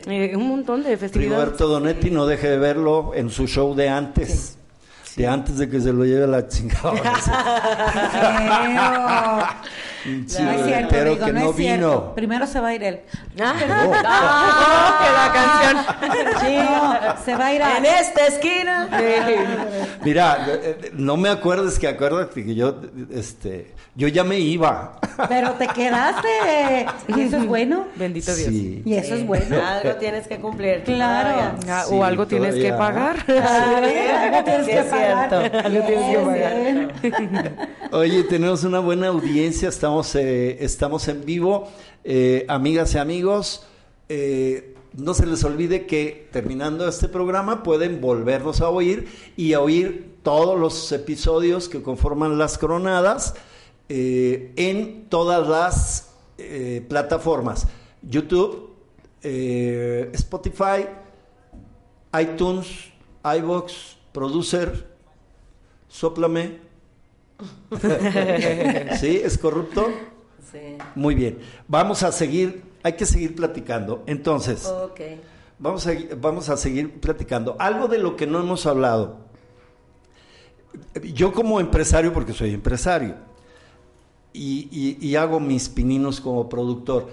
[0.08, 1.39] Eh, un montón de festividades.
[1.39, 4.58] Rigoberto Donetti, no deje de verlo en su show de antes.
[5.25, 6.93] Antes de que se lo lleve la chingada.
[10.03, 11.88] Sí, no es cierto, pero que no, no es cierto.
[11.88, 12.15] vino.
[12.15, 12.99] Primero se va a ir él.
[13.41, 16.29] Ah, que la canción.
[16.39, 16.55] Sí.
[16.57, 17.77] No, se va a ir a...
[17.77, 18.88] En esta esquina.
[20.03, 20.47] Mira,
[20.93, 22.75] no me acuerdes que acuérdate que yo,
[23.12, 24.99] este, yo ya me iba.
[25.27, 26.27] Pero te quedaste.
[27.09, 27.88] Y eso es bueno.
[27.95, 28.49] Bendito Dios.
[28.49, 28.81] Sí.
[28.85, 29.57] Y eso es bueno.
[29.65, 30.83] Algo tienes que cumplir.
[30.83, 31.55] Claro.
[31.67, 33.17] Ah, Sí, o algo tienes que pagar.
[33.27, 35.29] Algo tienes Sí, que es pagar.
[35.29, 35.67] cierto.
[35.67, 37.01] Algo tienes que Bien, pagar.
[37.01, 37.69] bien.
[37.91, 41.67] Oye, tenemos una buena audiencia, estamos, eh, estamos en vivo,
[42.04, 43.65] Eh, amigas y amigos.
[44.08, 49.60] eh, no se les olvide que terminando este programa pueden volvernos a oír y a
[49.60, 53.36] oír todos los episodios que conforman las cronadas
[53.89, 56.15] en todas las
[56.88, 57.67] plataformas:
[58.02, 58.69] YouTube,
[59.21, 60.88] Spotify,
[62.19, 62.67] iTunes,
[63.23, 64.88] iBox, Producer,
[65.88, 66.68] Sóplame.
[68.99, 69.21] ¿Sí?
[69.23, 69.88] ¿Es corrupto?
[70.52, 70.78] Sí.
[70.95, 71.39] Muy bien.
[71.67, 74.04] Vamos a seguir, hay que seguir platicando.
[74.08, 74.99] Entonces, Ok.
[75.60, 77.56] vamos a, vamos a seguir platicando.
[77.60, 79.17] Algo de lo que no hemos hablado.
[81.13, 83.15] Yo como empresario, porque soy empresario,
[84.34, 87.10] y, y- y hago mis pininos como productor,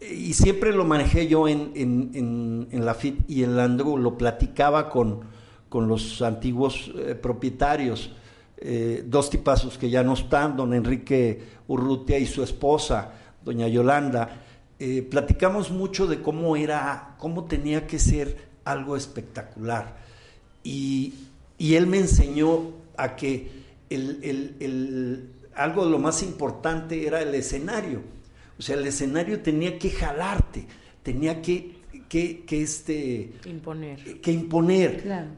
[0.00, 4.16] y siempre lo manejé yo en, en- en- en la FIT y en Landru, lo
[4.16, 5.20] platicaba con,
[5.68, 8.12] con los antiguos eh, propietarios,
[8.60, 13.12] eh, dos tipazos que ya no están, don Enrique Urrutia y su esposa,
[13.44, 14.44] doña Yolanda.
[14.82, 19.94] eh, platicamos mucho de cómo era, cómo tenía que ser algo espectacular.
[20.64, 21.12] Y,
[21.58, 23.50] y él me enseñó a que
[23.90, 28.00] el- el- el- algo de lo más importante era el escenario.
[28.58, 30.66] O sea, el escenario tenía que jalarte,
[31.02, 31.76] tenía que,
[32.08, 34.20] que, que, este, Imponer.
[34.22, 35.02] que imponer.
[35.02, 35.28] Claro.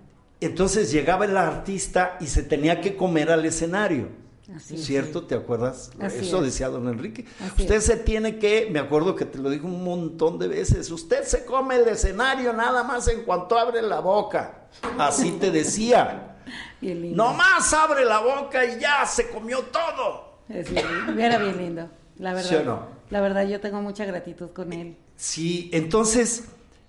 [0.47, 4.09] Entonces llegaba el artista y se tenía que comer al escenario.
[4.55, 4.85] Así es.
[4.85, 5.25] ¿Cierto?
[5.25, 5.91] ¿Te acuerdas?
[6.01, 6.45] Así Eso es.
[6.45, 7.25] decía don Enrique.
[7.41, 7.85] Así usted es.
[7.85, 11.45] se tiene que, me acuerdo que te lo dijo un montón de veces, usted se
[11.45, 14.69] come el escenario nada más en cuanto abre la boca.
[14.99, 16.37] Así te decía.
[16.81, 17.25] Bien lindo.
[17.25, 20.33] Nomás abre la boca y ya se comió todo.
[20.49, 21.89] Era bien lindo.
[22.19, 22.49] La verdad.
[22.51, 22.87] ¿Sí o no?
[23.11, 24.97] La verdad, yo tengo mucha gratitud con él.
[25.17, 26.45] Sí, entonces,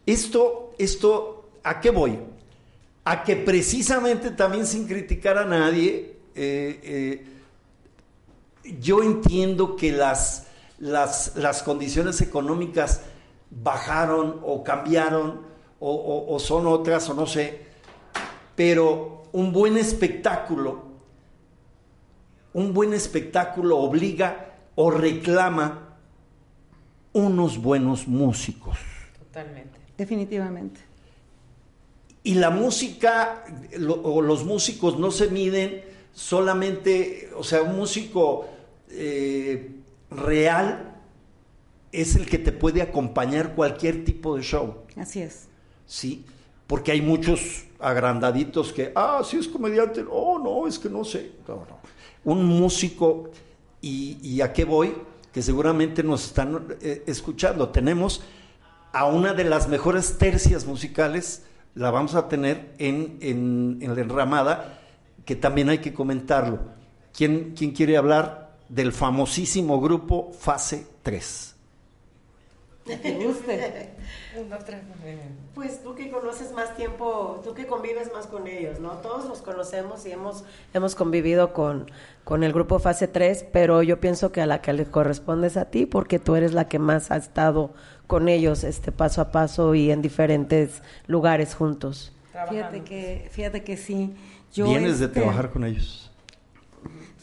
[0.06, 2.20] esto, esto, ¿a qué voy?
[3.06, 7.28] A que precisamente también sin criticar a nadie, eh, eh,
[8.80, 10.48] yo entiendo que las,
[10.80, 13.02] las, las condiciones económicas
[13.52, 15.42] bajaron o cambiaron
[15.80, 17.60] o, o- o son otras o no sé,
[18.56, 20.84] pero un buen espectáculo,
[22.54, 25.98] un buen espectáculo obliga o reclama
[27.12, 28.78] unos buenos músicos.
[29.20, 29.78] Totalmente.
[29.98, 30.80] Definitivamente.
[32.24, 33.44] Y la música
[33.78, 35.84] lo- o los músicos no se miden
[36.14, 38.46] solamente, o sea, un músico
[38.90, 39.72] eh,
[40.10, 40.96] real
[41.92, 45.48] es el que te puede acompañar cualquier tipo de show, Así es.
[45.86, 46.26] ¿sí?
[46.68, 51.32] Porque hay muchos agrandaditos que, ah, sí es comediante, oh, no, es que no sé.
[51.48, 51.80] No, no.
[52.24, 53.30] Un músico,
[53.82, 54.94] y, y a qué voy?
[55.34, 57.70] Que seguramente nos están eh, escuchando.
[57.70, 58.22] Tenemos
[58.94, 61.44] a una de las mejores tercias musicales,
[61.76, 64.80] la vamos a tener en, en- en la enramada,
[65.26, 66.60] que también hay que comentarlo.
[67.16, 71.53] ¿Quién, quién quiere hablar del famosísimo grupo Fase 3?
[72.86, 73.90] Que te guste.
[75.54, 78.94] Pues tú que conoces más tiempo, tú que convives más con ellos, ¿no?
[78.94, 80.44] Todos los conocemos y hemos,
[80.74, 81.92] hemos convivido con,
[82.24, 85.58] con el grupo Fase 3, pero yo pienso que a la que le corresponde es
[85.58, 87.74] a ti, porque tú eres la que más ha estado
[88.08, 92.12] con ellos este paso a paso y en diferentes lugares juntos.
[92.50, 94.16] Fíjate que, fíjate que sí.
[94.52, 96.03] Yo, Vienes de este, trabajar con ellos.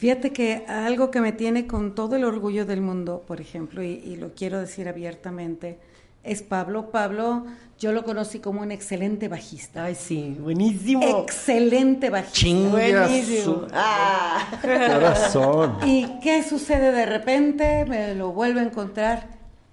[0.01, 3.89] Fíjate que algo que me tiene con todo el orgullo del mundo, por ejemplo, y,
[4.03, 5.77] y lo quiero decir abiertamente,
[6.23, 6.89] es Pablo.
[6.89, 7.45] Pablo,
[7.77, 9.85] yo lo conocí como un excelente bajista.
[9.85, 11.03] Ay, sí, buenísimo.
[11.21, 12.33] Excelente bajista.
[12.33, 13.43] Chingas Buenísimo.
[13.43, 14.47] su Ah.
[14.63, 15.77] corazón.
[15.85, 17.85] ¿Y qué sucede de repente?
[17.85, 19.27] Me lo vuelvo a encontrar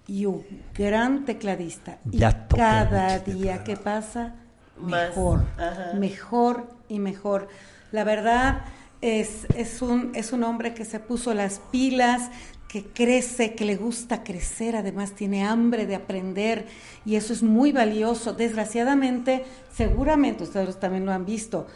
[0.07, 0.45] y un
[0.76, 1.97] gran tecladista.
[2.12, 4.35] Y Ya toqué cada día que pasa,
[4.79, 5.93] mejor, Ajá.
[5.99, 7.49] mejor y mejor.
[7.93, 8.61] La verdad
[9.01, 12.30] es, es, un, es un hombre que se puso las pilas,
[12.68, 16.66] que crece, que le gusta crecer, además tiene hambre de aprender
[17.07, 18.34] y eso es muy valioso.
[18.34, 19.44] Desgraciadamente,
[19.74, 21.66] seguramente ustedes también lo han visto,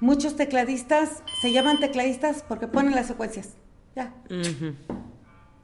[0.00, 3.50] muchos tecladistas se llaman tecladistas porque ponen las secuencias.
[3.96, 4.12] Ya,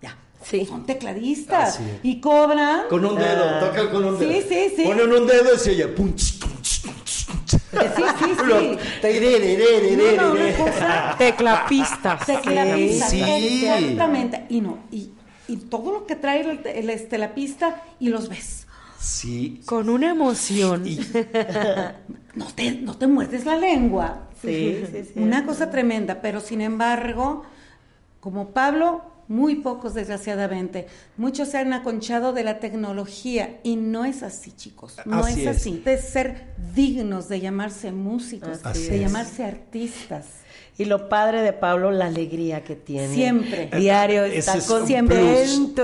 [0.00, 0.16] ya.
[0.42, 0.64] Sí.
[0.66, 2.82] Son tecladistas y cobran.
[2.88, 3.60] Con un dedo, Ah.
[3.60, 4.48] tocan con un Sí, dedo.
[4.48, 4.84] sí, sí.
[4.86, 5.88] Ponen un dedo y se oye.
[5.88, 7.56] pum, ch, pum, ch, pum, ch, pum, ch.
[7.96, 8.78] Sí, sí, sí.
[9.00, 10.16] terererererere.
[10.16, 11.14] No, no, una cosa.
[11.18, 12.26] Teclapistas.
[12.26, 13.22] Tecladista, Sí.
[13.22, 14.46] exactamente.
[14.48, 15.10] Y no, y,
[15.48, 18.66] y todo lo que trae el, el, este, la pista y los ves.
[18.98, 19.60] Sí.
[19.64, 20.86] Con una emoción.
[20.86, 20.98] Y-
[22.34, 24.28] No te, no te muerdes la lengua.
[24.42, 25.12] Sí, sí, sí.
[25.16, 27.42] Una cosa tremenda, pero sin embargo,
[28.20, 30.86] como Pablo, muy pocos desgraciadamente.
[31.16, 34.96] Muchos se han aconchado de la tecnología y no es así, chicos.
[35.04, 35.56] No Así es es.
[35.58, 35.82] así.
[35.84, 39.00] De ser dignos de llamarse músicos, Así de es.
[39.02, 40.26] llamarse artistas.
[40.78, 43.12] Y lo padre de Pablo, la alegría que tiene.
[43.12, 43.68] Siempre.
[43.76, 44.88] Diario está es plus.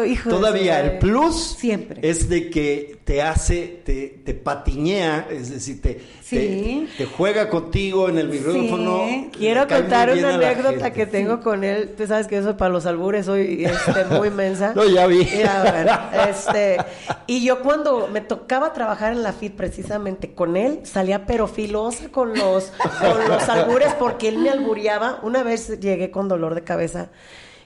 [0.07, 2.09] hijo de Todavía el plus Siempre.
[2.09, 6.89] es de que te hace, te, te patiñea, es decir, te, Sí.
[6.97, 9.05] te, te juega contigo en el micrófono.
[9.07, 9.31] Sí.
[9.37, 11.95] Quiero contar una anécdota que tengo con él.
[11.99, 14.73] Tú sabes que eso para los albures soy este, muy mensa.
[14.75, 15.23] No, ya vi.
[15.27, 16.79] Ya, bueno, este,
[17.27, 22.09] y yo cuando me tocaba trabajar en la FIT precisamente con él, salía pero filosa
[22.09, 25.21] con los, con los albures porque él me albureaba.
[25.23, 27.11] Una vez llegué con dolor de cabeza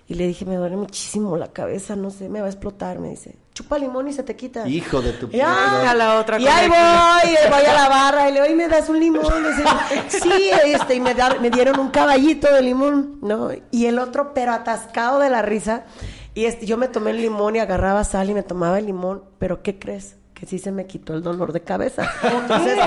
[0.08, 2.98] y le dije, me duele muchísimo la cabeza, no sé, me va a explotar.
[2.98, 4.68] Me dice, chupa limón y se te quita.
[4.68, 7.88] Hijo de tu Y, ah, a la otra y ahí voy, y voy a la
[7.88, 9.24] barra y le doy, ¿me das un limón?
[9.26, 13.50] Y dice, sí, este, y me, da- me dieron un caballito de limón, ¿no?
[13.72, 15.86] Y el otro, pero atascado de la risa.
[16.34, 19.24] Y este, yo me tomé el limón y agarraba sal y me tomaba el limón,
[19.40, 20.14] pero ¿qué crees?
[20.34, 22.08] Que sí se me quitó el dolor de cabeza.
[22.22, 22.78] Entonces,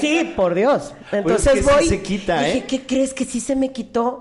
[0.00, 0.94] sí, por Dios.
[1.10, 1.88] Entonces que sí voy.
[1.88, 2.64] se quita, dije, ¿eh?
[2.68, 4.20] ¿qué crees que sí se me quitó?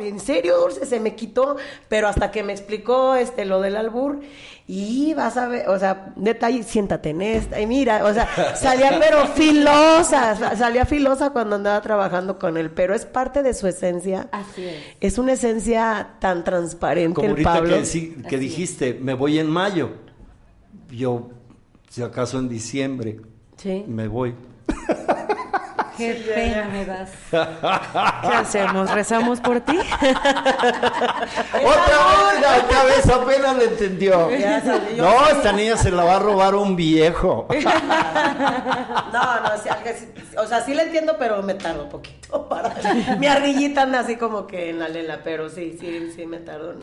[0.00, 1.56] En serio, Dulce, se me quitó,
[1.88, 4.20] pero hasta que me explicó este lo del albur,
[4.66, 8.98] y vas a ver, o sea, detalle, siéntate en esta, y mira, o sea, salía
[9.00, 13.66] pero filosa, sa- salía filosa cuando andaba trabajando con él, pero es parte de su
[13.68, 14.28] esencia.
[14.32, 14.82] Así es.
[15.00, 17.76] Es una esencia tan transparente Como el ahorita Pablo.
[17.76, 19.90] que, sí- que dijiste, me voy en mayo.
[20.90, 21.28] Yo,
[21.90, 23.18] si acaso en diciembre,
[23.56, 23.84] Sí.
[23.86, 24.34] me voy.
[25.96, 27.10] Qué pena me das.
[27.30, 28.90] ¿Qué hacemos?
[28.92, 29.76] ¿Rezamos por ti?
[30.02, 30.08] Otra
[31.52, 34.30] vez la cabeza apenas le entendió.
[34.96, 35.32] No, sí.
[35.32, 37.48] esta niña se la va a robar un viejo.
[39.12, 39.68] No, no, sí,
[40.36, 42.74] o sea, sí la entiendo, pero me tardo un poquito para...
[43.18, 46.74] Mi ardillita anda así como que en la lela, pero sí, sí, sí me tardo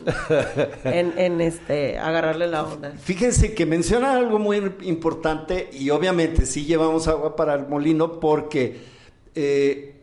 [0.84, 2.92] en, en, en, este, agarrarle la onda.
[3.02, 8.94] Fíjense que menciona algo muy importante y obviamente sí llevamos agua para el molino porque
[9.34, 9.94] eh,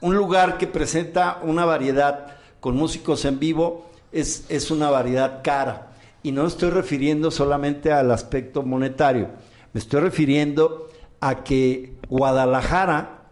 [0.00, 5.92] un lugar que presenta una variedad con músicos en vivo es, es una variedad cara.
[6.22, 9.28] Y no estoy refiriendo solamente al aspecto monetario,
[9.72, 10.88] me estoy refiriendo
[11.20, 13.22] a que Guadalajara,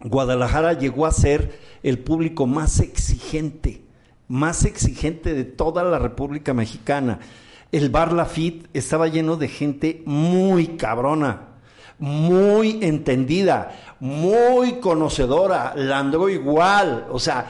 [0.00, 3.82] Guadalajara llegó a ser el público más exigente,
[4.28, 7.20] más exigente de toda la República Mexicana.
[7.70, 11.51] El bar Lafitte estaba lleno de gente muy cabrona,
[12.02, 17.48] muy entendida, muy conocedora, Landro igual, o sea,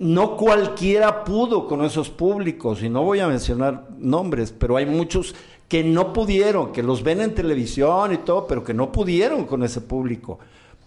[0.00, 5.36] no cualquiera pudo con esos públicos, y no voy a mencionar nombres, pero hay muchos
[5.68, 9.62] que no pudieron, que los ven en televisión y todo, pero que no pudieron con
[9.62, 10.40] ese público,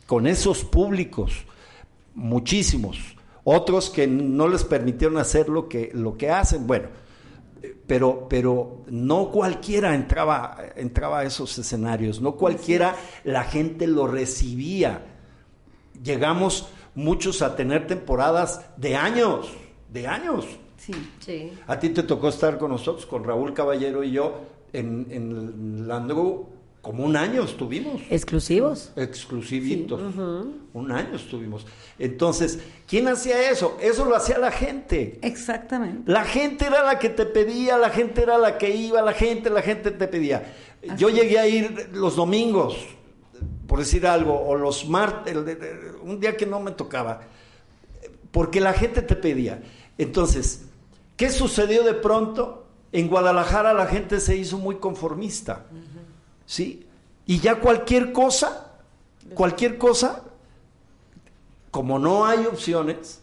[0.06, 1.46] con esos públicos,
[2.16, 3.16] muchísimos.
[3.46, 6.90] Otros que no les permitieron hacer lo que, lo que hacen, bueno,
[7.88, 15.06] pero, pero no cualquiera entraba, entraba a esos escenarios, no cualquiera la gente lo recibía.
[16.04, 19.52] Llegamos muchos a tener temporadas de años,
[19.92, 20.46] de años.
[20.78, 20.94] Sí.
[21.20, 21.52] Sí.
[21.68, 24.42] A ti te tocó estar con nosotros, con Raúl Caballero y yo,
[24.74, 26.55] en, en Landru,
[26.86, 28.00] como un año estuvimos.
[28.12, 28.92] Exclusivos.
[28.96, 30.00] Exclusivitos.
[30.72, 31.66] Un año estuvimos.
[31.98, 33.76] Entonces, ¿quién hacía eso?
[33.82, 35.18] Eso lo hacía la gente.
[35.24, 36.12] Exactamente.
[36.12, 39.50] La gente era la que te pedía, la gente era la que iba, la gente,
[39.50, 40.54] la gente te pedía.
[40.96, 42.78] Yo llegué a ir los domingos,
[43.66, 45.36] por decir algo, o los martes,
[46.04, 47.22] un día que no me tocaba,
[48.30, 49.64] porque la gente te pedía.
[49.98, 50.66] Entonces,
[51.18, 52.68] ¿qué sucedió de pronto?
[52.92, 55.66] En Guadalajara la gente se hizo muy conformista,
[56.46, 56.86] ¿sí?
[57.26, 58.74] Y ya cualquier cosa,
[59.34, 60.24] cualquier cosa,
[61.72, 63.22] como no hay opciones,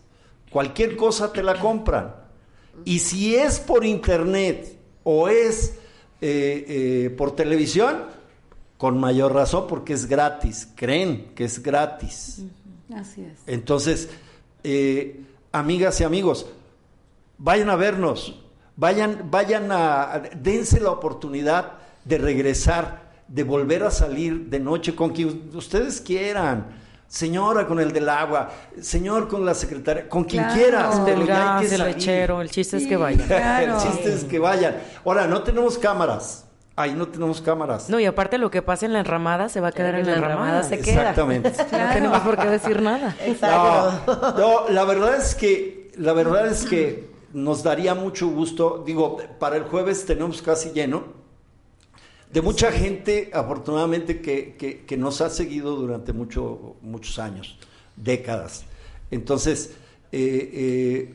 [0.50, 2.14] cualquier cosa te la compran.
[2.84, 5.78] Y si es por internet o es
[6.20, 8.04] eh, eh, por televisión,
[8.78, 12.42] con mayor razón porque es gratis, creen que es gratis.
[12.94, 13.38] Así es.
[13.46, 14.08] Entonces,
[14.64, 15.20] eh,
[15.52, 16.46] amigas y amigos,
[17.38, 18.40] vayan a vernos,
[18.76, 25.10] vayan, vayan a, dense la oportunidad de regresar, de volver a salir de noche con
[25.10, 26.80] quien ustedes quieran.
[27.08, 28.48] señora con el del agua,
[28.80, 30.58] señor con la secretaria, con quien Claro.
[30.58, 30.96] quieras.
[30.98, 31.94] El pero del ya hay gas, que el salir.
[31.96, 33.20] lechero, el chiste es que vayan.
[33.28, 33.74] Claro.
[33.76, 34.76] el chiste es que vayan.
[35.04, 36.46] Ahora, no tenemos cámaras.
[36.74, 37.90] Ahí no tenemos cámaras.
[37.90, 40.14] No, y aparte lo que pasa en la enramada se va a quedar en la
[40.14, 40.62] enramada.
[40.62, 41.10] se queda.
[41.10, 41.52] Exactamente.
[41.70, 43.14] No tenemos por qué decir nada.
[43.26, 44.32] Exacto.
[44.38, 49.18] No, no, la verdad es que, la verdad es que nos daría mucho gusto, digo,
[49.38, 51.04] para el jueves tenemos casi lleno,
[52.32, 54.54] de mucha gente, afortunadamente, que,
[54.86, 57.58] que- nos ha seguido durante mucho, muchos años,
[57.96, 58.64] décadas.
[59.10, 59.70] Entonces,
[60.12, 61.14] eh, eh,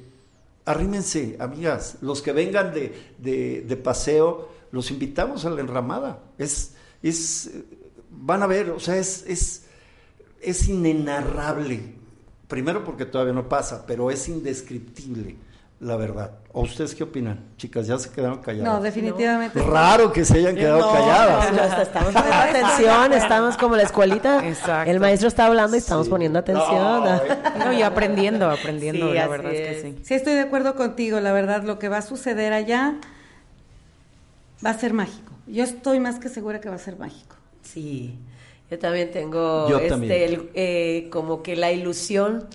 [0.65, 6.21] arrímense, amigas, los que vengan de, de- de paseo, los invitamos a la enramada.
[6.37, 7.51] Es, es,
[8.11, 9.63] van a ver, o sea, es, es,
[10.41, 11.95] es inenarrable.
[12.47, 15.35] Primero porque todavía no pasa, pero es indescriptible,
[15.79, 16.31] la verdad.
[16.53, 17.39] ¿O ustedes qué opinan?
[17.57, 18.65] Chicas, ya se quedaron calladas.
[18.73, 19.61] No, definitivamente.
[19.61, 21.53] Raro que se hayan quedado No, calladas.
[21.53, 24.47] no, estamos poniendo atención, estamos como la escuelita.
[24.47, 24.89] Exacto.
[24.89, 26.09] El maestro está hablando y estamos Sí.
[26.09, 27.03] poniendo atención.
[27.59, 29.59] No, y aprendiendo, aprendiendo, Sí, la verdad es.
[29.77, 29.83] es.
[29.83, 29.99] que sí.
[30.03, 32.95] Sí, estoy de acuerdo contigo, la verdad, lo que va a suceder allá
[34.65, 35.31] va a ser mágico.
[35.45, 37.35] Yo estoy más que segura que va a ser mágico.
[37.61, 38.17] Sí,
[38.71, 40.11] yo también tengo Yo este, también.
[40.13, 42.47] el- eh, como que la ilusión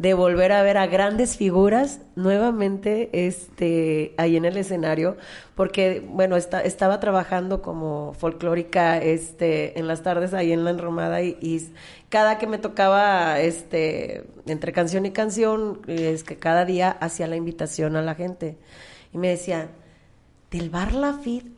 [0.00, 5.18] de volver a ver a grandes figuras nuevamente este, ahí en el escenario,
[5.54, 11.20] porque bueno, esta- estaba trabajando como folclórica este, en las tardes ahí en la enromada
[11.20, 11.70] y, y
[12.08, 17.36] cada que me tocaba este, entre canción y canción, es que cada día hacía la
[17.36, 18.56] invitación a la gente.
[19.12, 19.68] Y me decía,
[20.50, 21.52] del bar Lafitte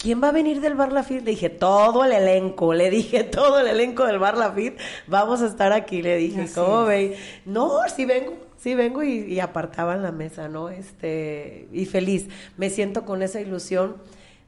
[0.00, 1.24] ¿Quién va a venir del Bar Lafitte?
[1.24, 5.46] Le dije, todo el elenco, le dije, todo el elenco del Bar Lafitte, vamos a
[5.46, 7.18] estar aquí, le dije, Así ¿cómo ve?
[7.44, 10.70] No, sí vengo, sí vengo y, y apartaban la mesa, ¿no?
[10.70, 13.96] Este, y feliz, me siento con esa ilusión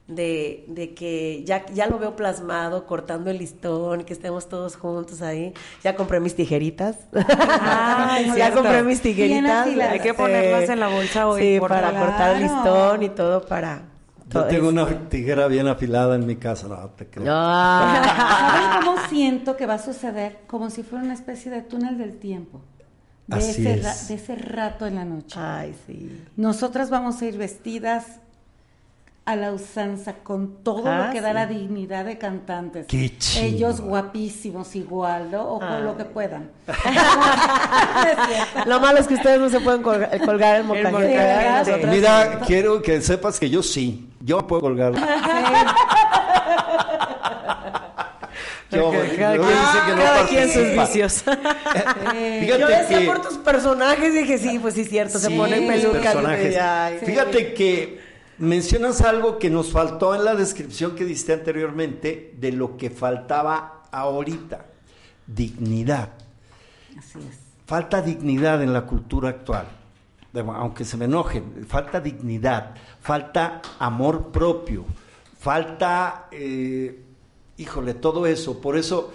[0.09, 5.21] de, de que ya, ya lo veo plasmado, cortando el listón, que estemos todos juntos
[5.21, 5.53] ahí.
[5.85, 6.97] Ya compré mis tijeritas.
[7.29, 8.63] Ay, ya cierto.
[8.63, 9.67] compré mis tijeritas.
[9.67, 9.93] afiladas.
[9.93, 13.43] Hay que este, ponerlas en la bolsa hoy, Sí, para cortar el listón y todo
[13.47, 13.92] para...
[14.33, 14.83] Yo tengo esto.
[14.83, 17.27] una tijera bien afilada en mi casa, no te creo.
[17.29, 18.53] Ah.
[18.81, 20.41] ¿Saben cómo siento que va a suceder?
[20.47, 22.61] Como si fuera una especie de túnel del tiempo.
[23.27, 23.83] De, Así ese, es.
[23.85, 25.39] ra- de ese rato en la noche.
[25.39, 26.23] Ay, sí.
[26.37, 28.05] Nosotras vamos a ir vestidas
[29.25, 32.87] a la usanza con todo Ah, lo que da la dignidad de cantantes.
[32.89, 33.45] Qué chido.
[33.47, 35.45] Ellos guapísimos igual, ¿no?
[35.45, 36.51] O con lo que puedan.
[38.67, 43.39] Lo malo es que ustedes no se pueden colgar, colgar el Mira, quiero que sepas
[43.39, 44.93] que yo sí, yo puedo colgar.
[48.71, 51.23] Yo, Cada quien- dice que no cada quien sus vicios.
[51.23, 56.17] Fíjate Yo decía que- por tus personajes, dije, sí, pues sí, cierto, se ponen pelucas.
[57.05, 62.77] Fíjate que mencionas algo que nos faltó en la descripción que diste anteriormente de lo
[62.77, 64.67] que faltaba ahorita.
[65.27, 66.11] Dignidad.
[66.99, 67.43] Así es.
[67.67, 69.67] Falta dignidad en la cultura actual.
[70.35, 74.87] Aunque se me enojen, falta dignidad, falta amor propio,
[75.39, 77.03] falta, eh,
[77.59, 78.61] híjole, todo eso.
[78.61, 79.13] Por eso,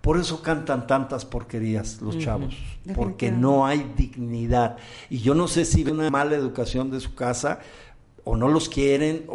[0.00, 2.56] por eso cantan tantas porquerías los chavos,
[2.94, 4.78] porque no hay dignidad.
[5.10, 7.60] Y yo no sé si una mala educación de su casa,
[8.24, 9.34] o no los quieren, o,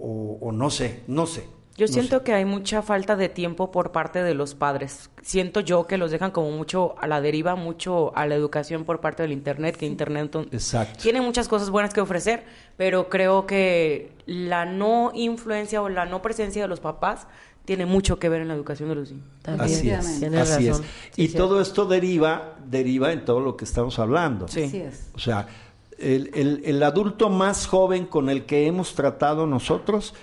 [0.00, 1.44] o- o no sé, no sé.
[1.76, 2.24] Yo no siento sé.
[2.24, 5.10] que hay mucha falta de tiempo por parte de los padres.
[5.22, 9.00] Siento yo que los dejan como mucho a la deriva, mucho a la educación por
[9.00, 10.98] parte del Internet, que Internet Exacto.
[11.00, 12.42] tiene muchas cosas buenas que ofrecer,
[12.76, 17.28] pero creo que la no influencia o la no presencia de los papás
[17.64, 19.28] tiene mucho que ver en la educación de los niños.
[19.42, 20.84] También, Así es, tienes así razón.
[20.84, 20.90] es.
[21.14, 21.46] Sí, y cierto.
[21.46, 24.48] todo esto deriva, deriva en todo lo que estamos hablando.
[24.48, 24.64] Sí.
[24.64, 25.10] Así es.
[25.14, 25.46] O sea,
[25.98, 30.14] el, el- el adulto más joven con el que hemos tratado nosotros,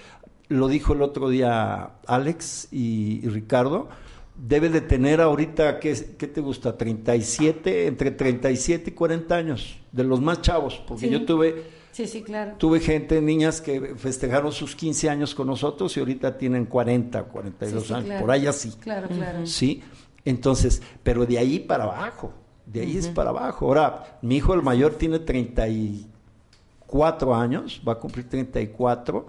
[0.48, 3.90] lo dijo el otro día Alex y, y Ricardo,
[4.36, 6.78] debe de tener ahorita, ¿qué, qué te gusta?
[6.78, 11.12] 37, entre 37 y 40 años, de los más chavos, porque Sí.
[11.12, 12.56] yo tuve, Sí, sí, claro.
[12.58, 17.84] tuve gente, niñas que festejaron sus 15 años con nosotros y ahorita tienen 40, 42
[17.84, 18.22] Sí, sí, años, claro.
[18.22, 18.72] por ahí así.
[18.82, 19.46] Claro, claro.
[19.48, 19.82] Sí,
[20.26, 22.34] entonces, pero de ahí para abajo,
[22.66, 23.68] de ahí es para abajo.
[23.68, 29.26] Ahora, mi hijo el mayor tiene 34 años, va a cumplir 34,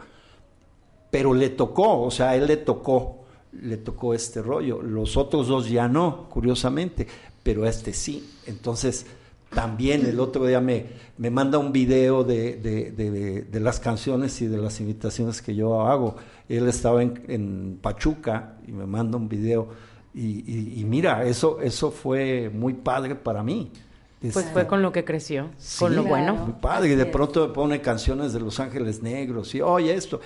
[1.10, 4.82] pero le tocó, o sea, a él le tocó, le tocó este rollo.
[4.82, 7.06] Los otros dos ya no, curiosamente,
[7.42, 8.28] pero este sí.
[8.46, 9.06] Entonces,
[9.54, 10.86] también el otro día me,
[11.18, 15.54] me manda un video de, de- de- de las canciones y de las invitaciones que
[15.54, 16.16] yo hago.
[16.48, 19.68] Él estaba en, en Pachuca y me manda un video.
[20.16, 23.70] Y, y- y mira, eso, eso fue muy padre para mí.
[24.20, 26.32] Pues Este, fue con lo que creció, Sí, con lo Claro.
[26.32, 26.44] bueno.
[26.46, 30.20] muy padre, y de pronto me pone canciones de Los Ángeles Negros y oye esto.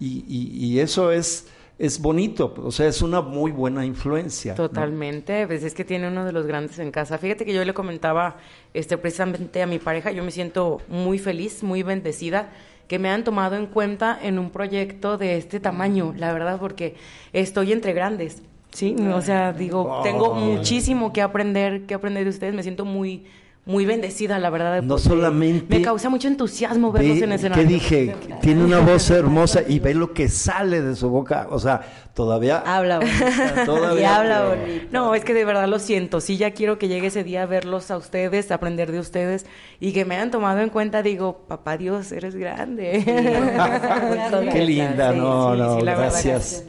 [0.00, 1.46] Y, y- y eso es,
[1.78, 4.52] es bonito, o sea, es una muy buena influencia.
[4.52, 4.56] ¿no?
[4.56, 7.16] Totalmente, pues es que tiene uno de los grandes en casa.
[7.16, 8.38] Fíjate que yo le comentaba
[8.74, 12.50] este precisamente a mi pareja, yo me siento muy feliz, muy bendecida
[12.88, 16.96] que me han tomado en cuenta en un proyecto de este tamaño, la verdad, porque
[17.32, 18.42] estoy entre grandes.
[18.76, 23.24] Sí, o sea, digo, tengo muchísimo que aprender, que aprender de ustedes, me siento muy
[23.66, 24.80] muy bendecida, la verdad.
[24.82, 25.76] No solamente.
[25.78, 27.62] Me causa mucho entusiasmo verlos ve- en escenario.
[27.64, 28.16] ¿Qué dije?
[28.40, 31.48] Tiene una voz hermosa y ve lo que sale de su boca.
[31.50, 31.80] O sea,
[32.14, 32.62] todavía.
[32.64, 33.16] Habla bonito.
[33.66, 34.86] Todavía y habla bonito.
[34.92, 36.20] No, es que de verdad lo siento.
[36.20, 39.46] Sí, ya quiero que llegue ese día a verlos a ustedes, a aprender de ustedes
[39.80, 41.02] y que me hayan tomado en cuenta.
[41.02, 43.02] Digo, papá Dios, eres grande.
[44.52, 46.64] Qué linda, Sí, no, sí, no, sí, la verdad, gracias.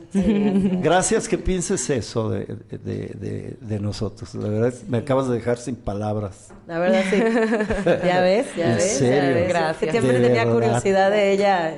[0.81, 4.33] Gracias que pienses eso de, de, de- de nosotros.
[4.35, 6.49] La verdad, me acabas de dejar sin palabras.
[6.65, 7.17] La verdad, sí.
[8.03, 8.99] Ya ves, ya ¿En ves.
[8.99, 9.47] ya ves.
[9.49, 9.91] Gracias.
[9.91, 10.53] Siempre De tenía verdad.
[10.53, 11.75] curiosidad de ella.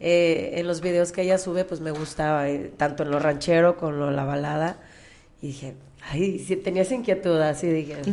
[0.00, 3.76] eh, en los videos que ella sube, pues me gustaba, eh, tanto en lo ranchero
[3.76, 4.78] como en lo la balada.
[5.40, 5.74] Y dije,
[6.10, 7.96] ay, sí, tenía esa inquietud, así dije.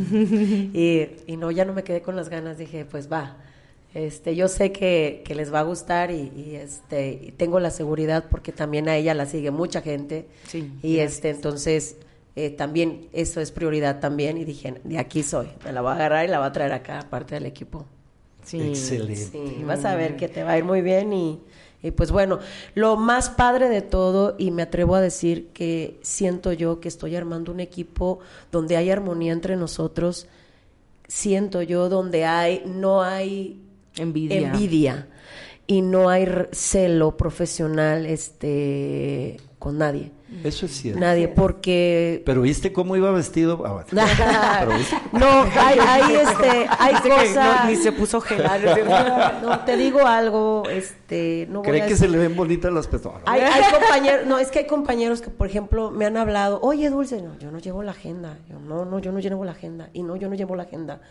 [0.74, 3.36] y, y no, ya no me quedé con las ganas, dije, pues va.
[3.92, 7.70] Este, yo sé que, que les va a gustar y, y, este, y tengo la
[7.70, 10.26] seguridad porque también a ella la sigue mucha gente.
[10.46, 11.12] Sí, y gracias.
[11.16, 11.96] este, entonces
[12.36, 15.94] eh, también eso es prioridad también y dije, de aquí soy, me la voy a
[15.94, 17.86] agarrar y la voy a traer acá, parte del equipo.
[18.44, 18.60] Sí.
[18.60, 19.16] Excelente.
[19.16, 21.40] Sí, vas a ver que te va a ir muy bien y,
[21.82, 22.38] y pues bueno,
[22.74, 27.16] lo más padre de todo y me atrevo a decir que siento yo que estoy
[27.16, 28.20] armando un equipo
[28.50, 30.26] donde hay armonía entre nosotros,
[31.08, 33.60] siento yo donde hay, no hay
[33.96, 34.52] Envidia.
[34.52, 35.08] envidia
[35.66, 40.10] y no hay celo profesional este con nadie.
[40.42, 40.98] Eso es cierto.
[40.98, 43.62] Nadie, porque Pero viste cómo iba vestido.
[43.66, 43.86] Ah, bueno.
[44.58, 47.64] Pero viste- no, hay, hay este, hay cosas.
[47.64, 48.42] no, ni se puso gel.
[49.42, 52.88] ¿no te digo algo, este, no voy ¿Cree a que se le ven bonitas las?
[53.26, 56.88] Hay, hay compañeros, no, es que hay compañeros que, por ejemplo, me han hablado, oye,
[56.88, 59.90] Dulce, no, yo no llevo la agenda, yo no, no, yo no llevo la agenda,
[59.92, 61.02] y no, yo no llevo la agenda.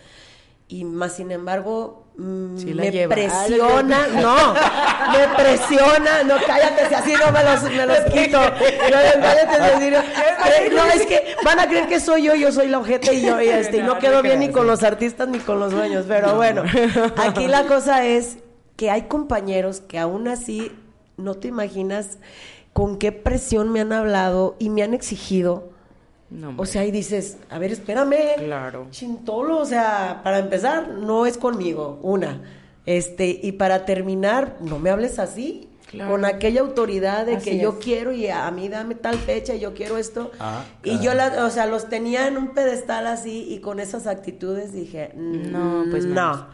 [0.71, 3.15] Y más sin embargo, mm, Sí me lleva.
[3.15, 8.39] presiona, no, me presiona, no, cállate, si así no me los, me los quito.
[8.39, 9.99] No, cállate, serio.
[10.45, 13.21] Eh, No, es que van a creer que soy yo, yo soy la ojete y
[13.25, 15.59] yo, y este, y no No, quedo no bien ni con los artistas ni con
[15.59, 16.63] los dueños, pero bueno,
[17.17, 18.37] aquí la cosa es
[18.75, 20.71] que hay compañeros que aún así
[21.17, 22.19] no te imaginas
[22.73, 25.71] con qué presión me han hablado y me han exigido.
[26.31, 28.35] No, O sea, y dices, a ver, espérame.
[28.37, 28.87] Claro.
[28.91, 32.41] Chintolo, o sea, para empezar, no es conmigo, una.
[32.85, 35.65] Este, y para terminar, no me hables así.
[35.87, 36.11] Claro.
[36.11, 39.59] Con aquella autoridad de Así que yo quiero y a mí dame tal fecha y
[39.59, 40.31] yo quiero esto.
[40.39, 44.05] Ah, y yo, la, o sea, los tenía en un pedestal así y con esas
[44.05, 46.13] actitudes dije, No, pues no.
[46.13, 46.45] menos.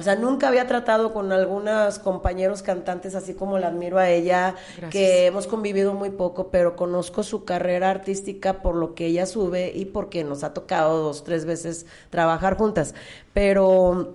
[0.00, 4.54] O sea, nunca había tratado con algunos compañeros cantantes así como la admiro a ella,
[4.78, 4.90] Gracias.
[4.90, 9.70] que hemos convivido muy poco, pero conozco su carrera artística por lo que ella sube
[9.74, 12.94] y porque nos ha tocado dos, tres veces trabajar juntas.
[13.34, 14.14] Pero,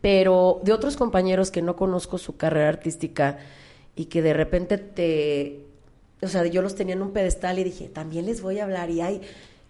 [0.00, 3.36] pero de otros compañeros que no conozco su carrera artística
[3.94, 5.66] y que de repente te,
[6.22, 8.88] o sea, yo los tenía en un pedestal y dije, también les voy a hablar
[8.88, 9.20] y hay,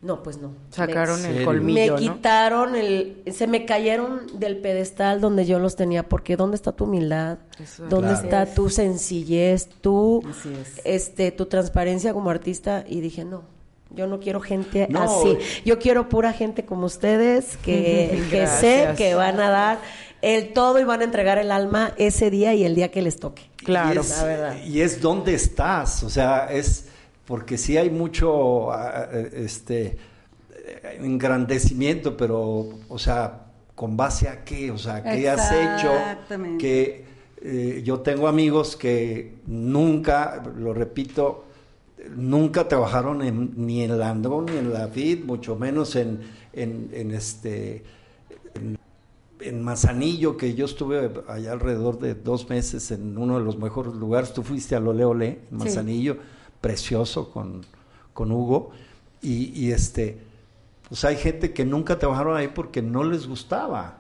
[0.05, 0.53] no, pues no.
[0.71, 1.47] Sacaron Me- el serio?
[1.47, 2.15] colmillo, me ¿no?
[2.15, 6.85] quitaron el, se me cayeron del pedestal donde yo los tenía, porque ¿dónde está tu
[6.85, 7.39] humildad?
[7.61, 7.91] Eso es.
[7.91, 8.25] ¿Dónde Claro.
[8.25, 10.81] está tu sencillez, tu, Así es.
[10.85, 12.85] este, tu transparencia como artista?
[12.87, 13.43] Y dije, no,
[13.91, 15.03] yo no quiero gente No.
[15.03, 15.39] así.
[15.65, 19.79] Yo quiero pura gente como ustedes, que, que sé que van a dar
[20.23, 23.19] el todo y van a entregar el alma ese día y el día que les
[23.19, 23.43] toque.
[23.57, 23.95] Claro.
[23.95, 24.57] Y es, La verdad.
[24.65, 26.87] y es dónde estás, o sea, es
[27.27, 34.45] porque sí hay mucho ah, eh, este eh, engrandecimiento, pero, o sea, ¿con base a
[34.45, 34.71] qué?
[34.71, 35.93] O sea, ¿qué has hecho?
[35.93, 36.59] Exactamente.
[36.59, 37.05] Que
[37.43, 41.45] eh, yo tengo amigos que nunca, lo repito,
[42.17, 46.21] nunca trabajaron en- ni en la Andrón ni en la FIT, mucho menos en,
[46.53, 47.83] en, en este
[49.41, 53.93] en Manzanillo, que yo estuve allá alrededor de dos meses en uno de los mejores
[53.95, 54.33] lugares.
[54.33, 56.17] Tú fuiste al Ole Ole, en Manzanillo,
[56.65, 57.61] precioso con,
[58.15, 58.71] con Hugo.
[59.21, 60.19] Y, y, este,
[60.89, 63.99] pues hay gente que nunca trabajaron ahí porque no les gustaba.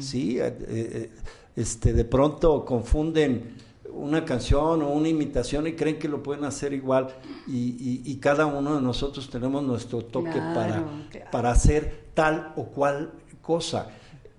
[0.00, 1.10] Sí, Eh, eh,
[1.54, 3.54] este, de pronto confunden
[3.92, 7.14] una canción o una imitación y creen que lo pueden hacer igual.
[7.46, 11.30] Y, y- y cada uno de nosotros tenemos nuestro toque Claro, para, claro.
[11.30, 13.90] para hacer tal o cual cosa.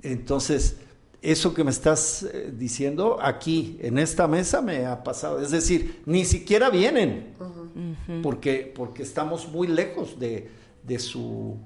[0.01, 0.75] Entonces,
[1.31, 5.41] eso que me estás eh, diciendo aquí, en esta mesa, me ha pasado.
[5.41, 7.33] Es decir, ni siquiera vienen,
[8.23, 10.49] porque, porque estamos muy lejos de,
[10.83, 11.57] de su...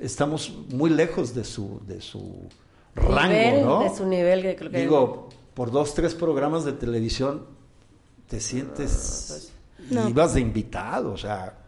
[0.00, 2.48] Estamos muy lejos de su, de su
[2.94, 3.82] rango, Nivel, ¿no?
[3.84, 4.42] De su nivel.
[4.42, 7.46] que creo que- Digo, por dos, tres programas de televisión,
[8.28, 9.52] te sientes...
[10.08, 11.58] ibas de invitado, o sea,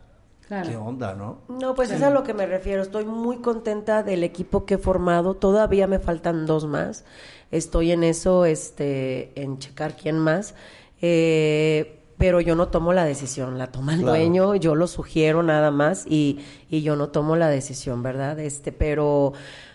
[0.49, 1.38] ¿qué onda, no?
[1.49, 2.82] No, pues es a lo que me refiero.
[2.82, 5.34] Estoy muy contenta del equipo que he formado.
[5.34, 7.05] Todavía me faltan dos más.
[7.51, 10.55] Estoy en eso, este, en checar quién más.
[11.01, 15.70] Eh, pero yo no tomo la decisión, la toma el dueño, yo lo sugiero nada
[15.70, 16.40] más y,
[16.70, 18.38] y yo no tomo la decisión, ¿verdad?
[18.38, 19.34] Este, pero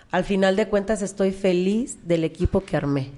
[0.09, 3.11] al final de cuentas estoy feliz del equipo que armé.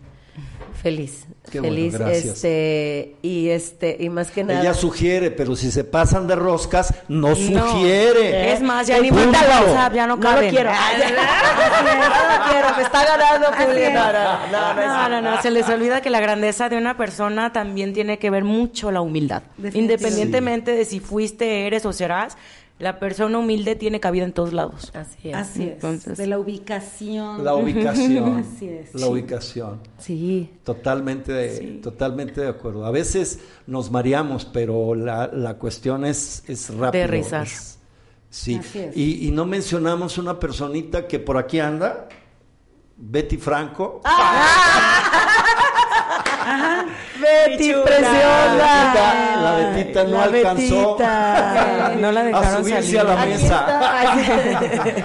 [0.74, 1.28] Feliz.
[1.52, 1.92] Qué feliz.
[1.92, 2.36] bueno, gracias.
[2.36, 4.62] Este, y este, y más que nada.
[4.62, 8.54] Ella sugiere, pero si se pasan de roscas, no, sugiere.
[8.54, 10.50] Es más, ya ni manda WhatsApp, ya no No lo caben.
[10.50, 10.70] quiero.
[10.74, 13.94] Ah, no lo quiero, me está ganando Juli.
[13.94, 18.30] No, no, no, se les olvida que la grandeza de una persona también tiene que
[18.30, 19.44] ver mucho la humildad.
[19.74, 22.38] Independientemente de si fuiste, eres o serás,
[22.84, 24.92] la persona humilde tiene cabida en todos lados.
[24.94, 25.36] Así es.
[25.36, 25.74] Así es.
[25.74, 27.44] Entonces- de la ubicación.
[27.44, 28.38] La ubicación.
[28.56, 28.94] Así es.
[28.94, 29.80] La ubicación.
[29.98, 30.52] Sí.
[30.64, 32.86] Totalmente de, totalmente de acuerdo.
[32.86, 36.88] A veces nos mareamos, pero la, la cuestión es, es rápido.
[37.06, 37.48] Aterrizar.
[37.48, 37.80] es-
[38.30, 38.56] sí.
[38.56, 38.96] Así es.
[38.98, 42.08] Y, y no mencionamos una personita que por aquí anda,
[42.98, 44.02] Betty Franco.
[47.22, 47.84] Betty, chula.
[47.84, 48.16] preciosa.
[48.56, 51.94] La Betita, la Betita no La alcanzó Betita.
[52.00, 53.00] No la a dejaron subirse salir.
[53.00, 53.66] a la mesa.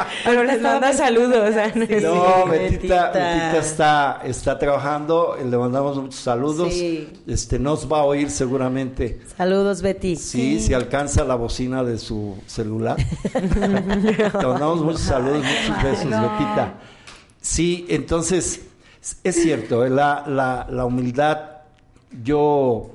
[0.25, 1.55] Pero les manda saludos.
[1.75, 3.11] No, Sí, Betita, Betita.
[3.11, 6.73] Betita está, está trabajando, le mandamos muchos saludos.
[6.73, 7.09] Sí.
[7.27, 9.21] Este nos va a oír seguramente.
[9.37, 10.17] Saludos, Betty.
[10.17, 12.97] Sí, si alcanza la bocina de su celular.
[13.33, 16.75] Te mandamos muchos saludos, muchos besos, Betita.
[17.41, 18.63] Sí, entonces,
[19.25, 21.59] es cierto, eh, la, la, la humildad,
[22.23, 22.91] yo,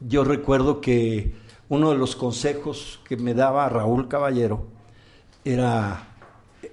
[0.00, 1.34] yo recuerdo que
[1.68, 4.66] uno de los consejos que me daba Raúl Caballero
[5.44, 6.08] era,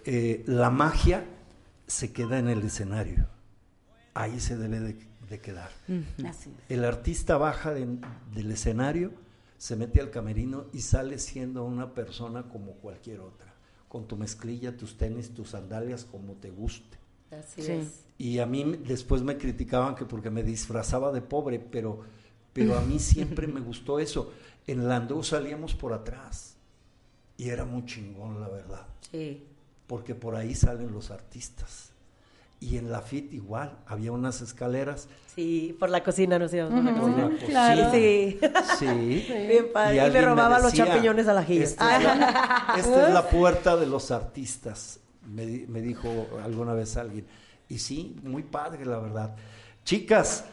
[0.05, 1.25] eh, la magia
[1.87, 3.27] se queda en el escenario,
[4.13, 4.97] ahí se debe de,
[5.29, 5.69] de quedar.
[6.27, 6.69] Así es.
[6.69, 7.97] El artista baja de-
[8.33, 9.11] del escenario,
[9.57, 13.53] se mete al camerino y sale siendo una persona como cualquier otra,
[13.87, 16.97] con tu mezclilla, tus tenis, tus sandalias, como te guste.
[17.31, 17.71] Así Sí.
[17.71, 18.03] es.
[18.17, 22.01] Y a mí me- después me criticaban que porque me disfrazaba de pobre, pero,
[22.53, 24.31] pero a mí siempre me gustó eso.
[24.67, 26.55] En Landau salíamos por atrás
[27.37, 29.43] y era muy chingón, la verdad, Sí.
[29.87, 31.89] porque por ahí salen los artistas.
[32.59, 36.83] Y en la FIT igual, había unas escaleras Sí, por la cocina nos íbamos por
[36.83, 37.71] la por la cocina.
[37.71, 37.91] cocina.
[38.77, 39.25] Sí.
[39.25, 39.33] Sí.
[39.47, 39.93] Bien padre.
[39.93, 41.25] Y, me alguien robaba los champiñones.
[41.25, 44.99] Esta, es la, esta es la puerta de los artistas,
[45.31, 46.09] me, me dijo
[46.43, 47.25] alguna vez alguien.
[47.69, 49.35] Y sí, muy padre, la verdad.
[49.83, 50.45] Chicas,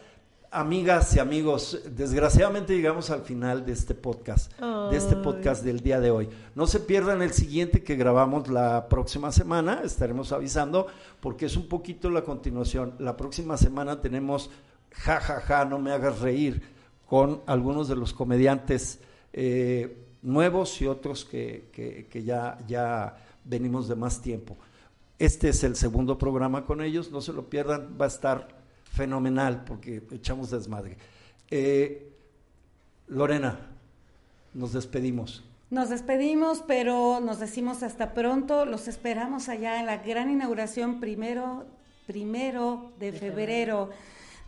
[0.51, 4.51] amigas y amigos, desgraciadamente llegamos al final de este podcast,
[4.89, 6.29] de este podcast del día de hoy.
[6.55, 10.87] No se pierdan el siguiente que grabamos la próxima semana, estaremos avisando,
[11.19, 12.95] porque es un poquito la continuación.
[12.99, 14.49] La próxima semana tenemos
[14.91, 16.63] Ja, ja, ja, no me hagas reír,
[17.05, 18.99] con algunos de los comediantes
[19.33, 23.15] eh, nuevos y otros que, que- que ya, ya
[23.45, 24.57] venimos de más tiempo.
[25.19, 28.47] Este es el segundo programa con ellos, no se lo pierdan, va a estar
[28.89, 30.97] fenomenal porque echamos desmadre.
[31.51, 32.09] Eh,
[33.07, 33.59] Lorena,
[34.53, 35.43] nos despedimos.
[35.69, 38.65] Nos despedimos, pero nos decimos hasta pronto.
[38.65, 41.65] Los esperamos allá en la gran inauguración primero,
[42.07, 43.89] primero de febrero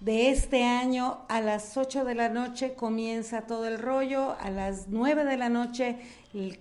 [0.01, 1.19] de este año.
[1.29, 4.35] A las 8 de la noche comienza todo el rollo.
[4.41, 5.97] A las 9 de la noche
[6.33, 6.59] el,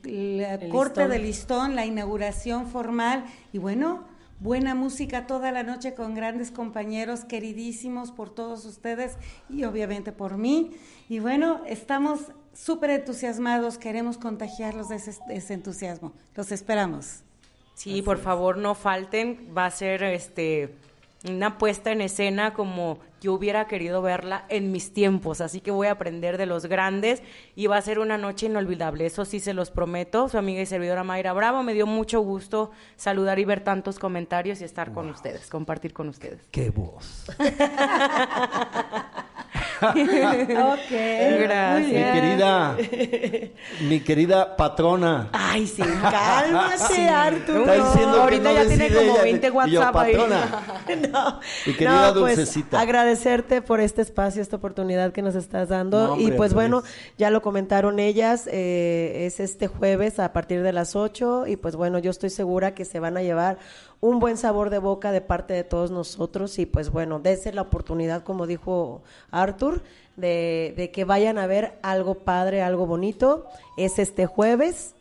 [0.70, 1.10] corte listón.
[1.10, 3.24] del listón, la inauguración formal.
[3.52, 4.04] Y bueno,
[4.38, 9.16] buena música toda la noche con grandes compañeros queridísimos por todos ustedes
[9.48, 10.72] y obviamente por mí.
[11.08, 12.20] Y bueno, estamos
[12.52, 16.12] súper entusiasmados, queremos contagiarlos de ese, de ese entusiasmo.
[16.34, 17.22] Los esperamos.
[17.74, 19.54] Sí, por favor, no falten.
[19.56, 20.74] Va a ser este
[21.28, 25.40] una puesta en escena como yo hubiera querido verla en mis tiempos.
[25.40, 27.22] Así que voy a aprender de los grandes
[27.54, 29.04] y va a ser una noche inolvidable.
[29.06, 30.28] Eso sí se los prometo.
[30.28, 31.62] Su amiga y servidora Mayra Bravo.
[31.62, 36.08] Me dio mucho gusto saludar y ver tantos comentarios y estar con ustedes, compartir con
[36.08, 36.40] ustedes.
[36.50, 37.26] ¡Qué voz!
[39.80, 40.90] Ok.
[41.40, 41.86] Gracias.
[41.86, 42.76] Mi querida,
[43.88, 45.28] mi querida patrona.
[45.32, 47.60] Ay, sí, cálmate, Arturo.
[47.60, 50.12] Está diciendo que ahorita no ya tiene como ella, 20 y yo, WhatsApp ahí.
[50.16, 50.76] patrona.
[51.10, 52.80] No, Mi querida no, pues, Dulcecita.
[52.80, 56.06] agradecerte por este espacio, esta oportunidad que nos estás dando.
[56.06, 56.82] No, hombre, y pues al bueno,
[57.16, 61.76] ya lo comentaron ellas, eh, es este jueves a partir de las 8 y pues
[61.76, 63.58] bueno, yo estoy segura que se van a llevar
[64.00, 67.62] un buen sabor de boca de parte de todos nosotros y pues bueno, dése la
[67.62, 69.82] oportunidad, como dijo Arthur,
[70.16, 73.46] de, de que vayan a ver algo padre, algo bonito.
[73.76, 74.94] Es este jueves,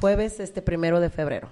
[0.00, 1.48] jueves este primero de febrero.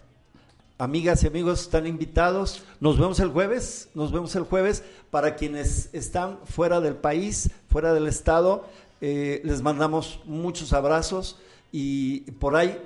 [0.78, 2.64] Amigas y amigos están invitados.
[2.80, 3.88] Nos vemos el jueves.
[3.94, 4.82] Nos vemos el jueves.
[5.10, 8.64] Para quienes están fuera del país, fuera del estado,
[9.00, 11.36] Eh, les mandamos muchos abrazos
[11.72, 12.80] y por ahí,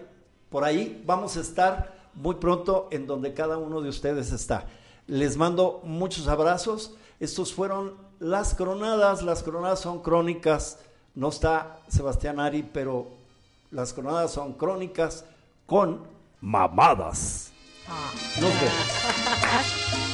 [0.51, 4.67] por ahí vamos a estar muy pronto en donde cada uno de ustedes está.
[5.07, 6.95] Les mando muchos abrazos.
[7.21, 9.23] Estos fueron las coronadas.
[9.23, 10.79] Las coronadas son crónicas.
[11.15, 13.09] No está Sebastián Ari, pero
[13.71, 15.25] las coronadas son crónicas
[15.67, 16.03] con
[16.41, 17.53] mamadas.
[18.41, 20.05] Nos vemos.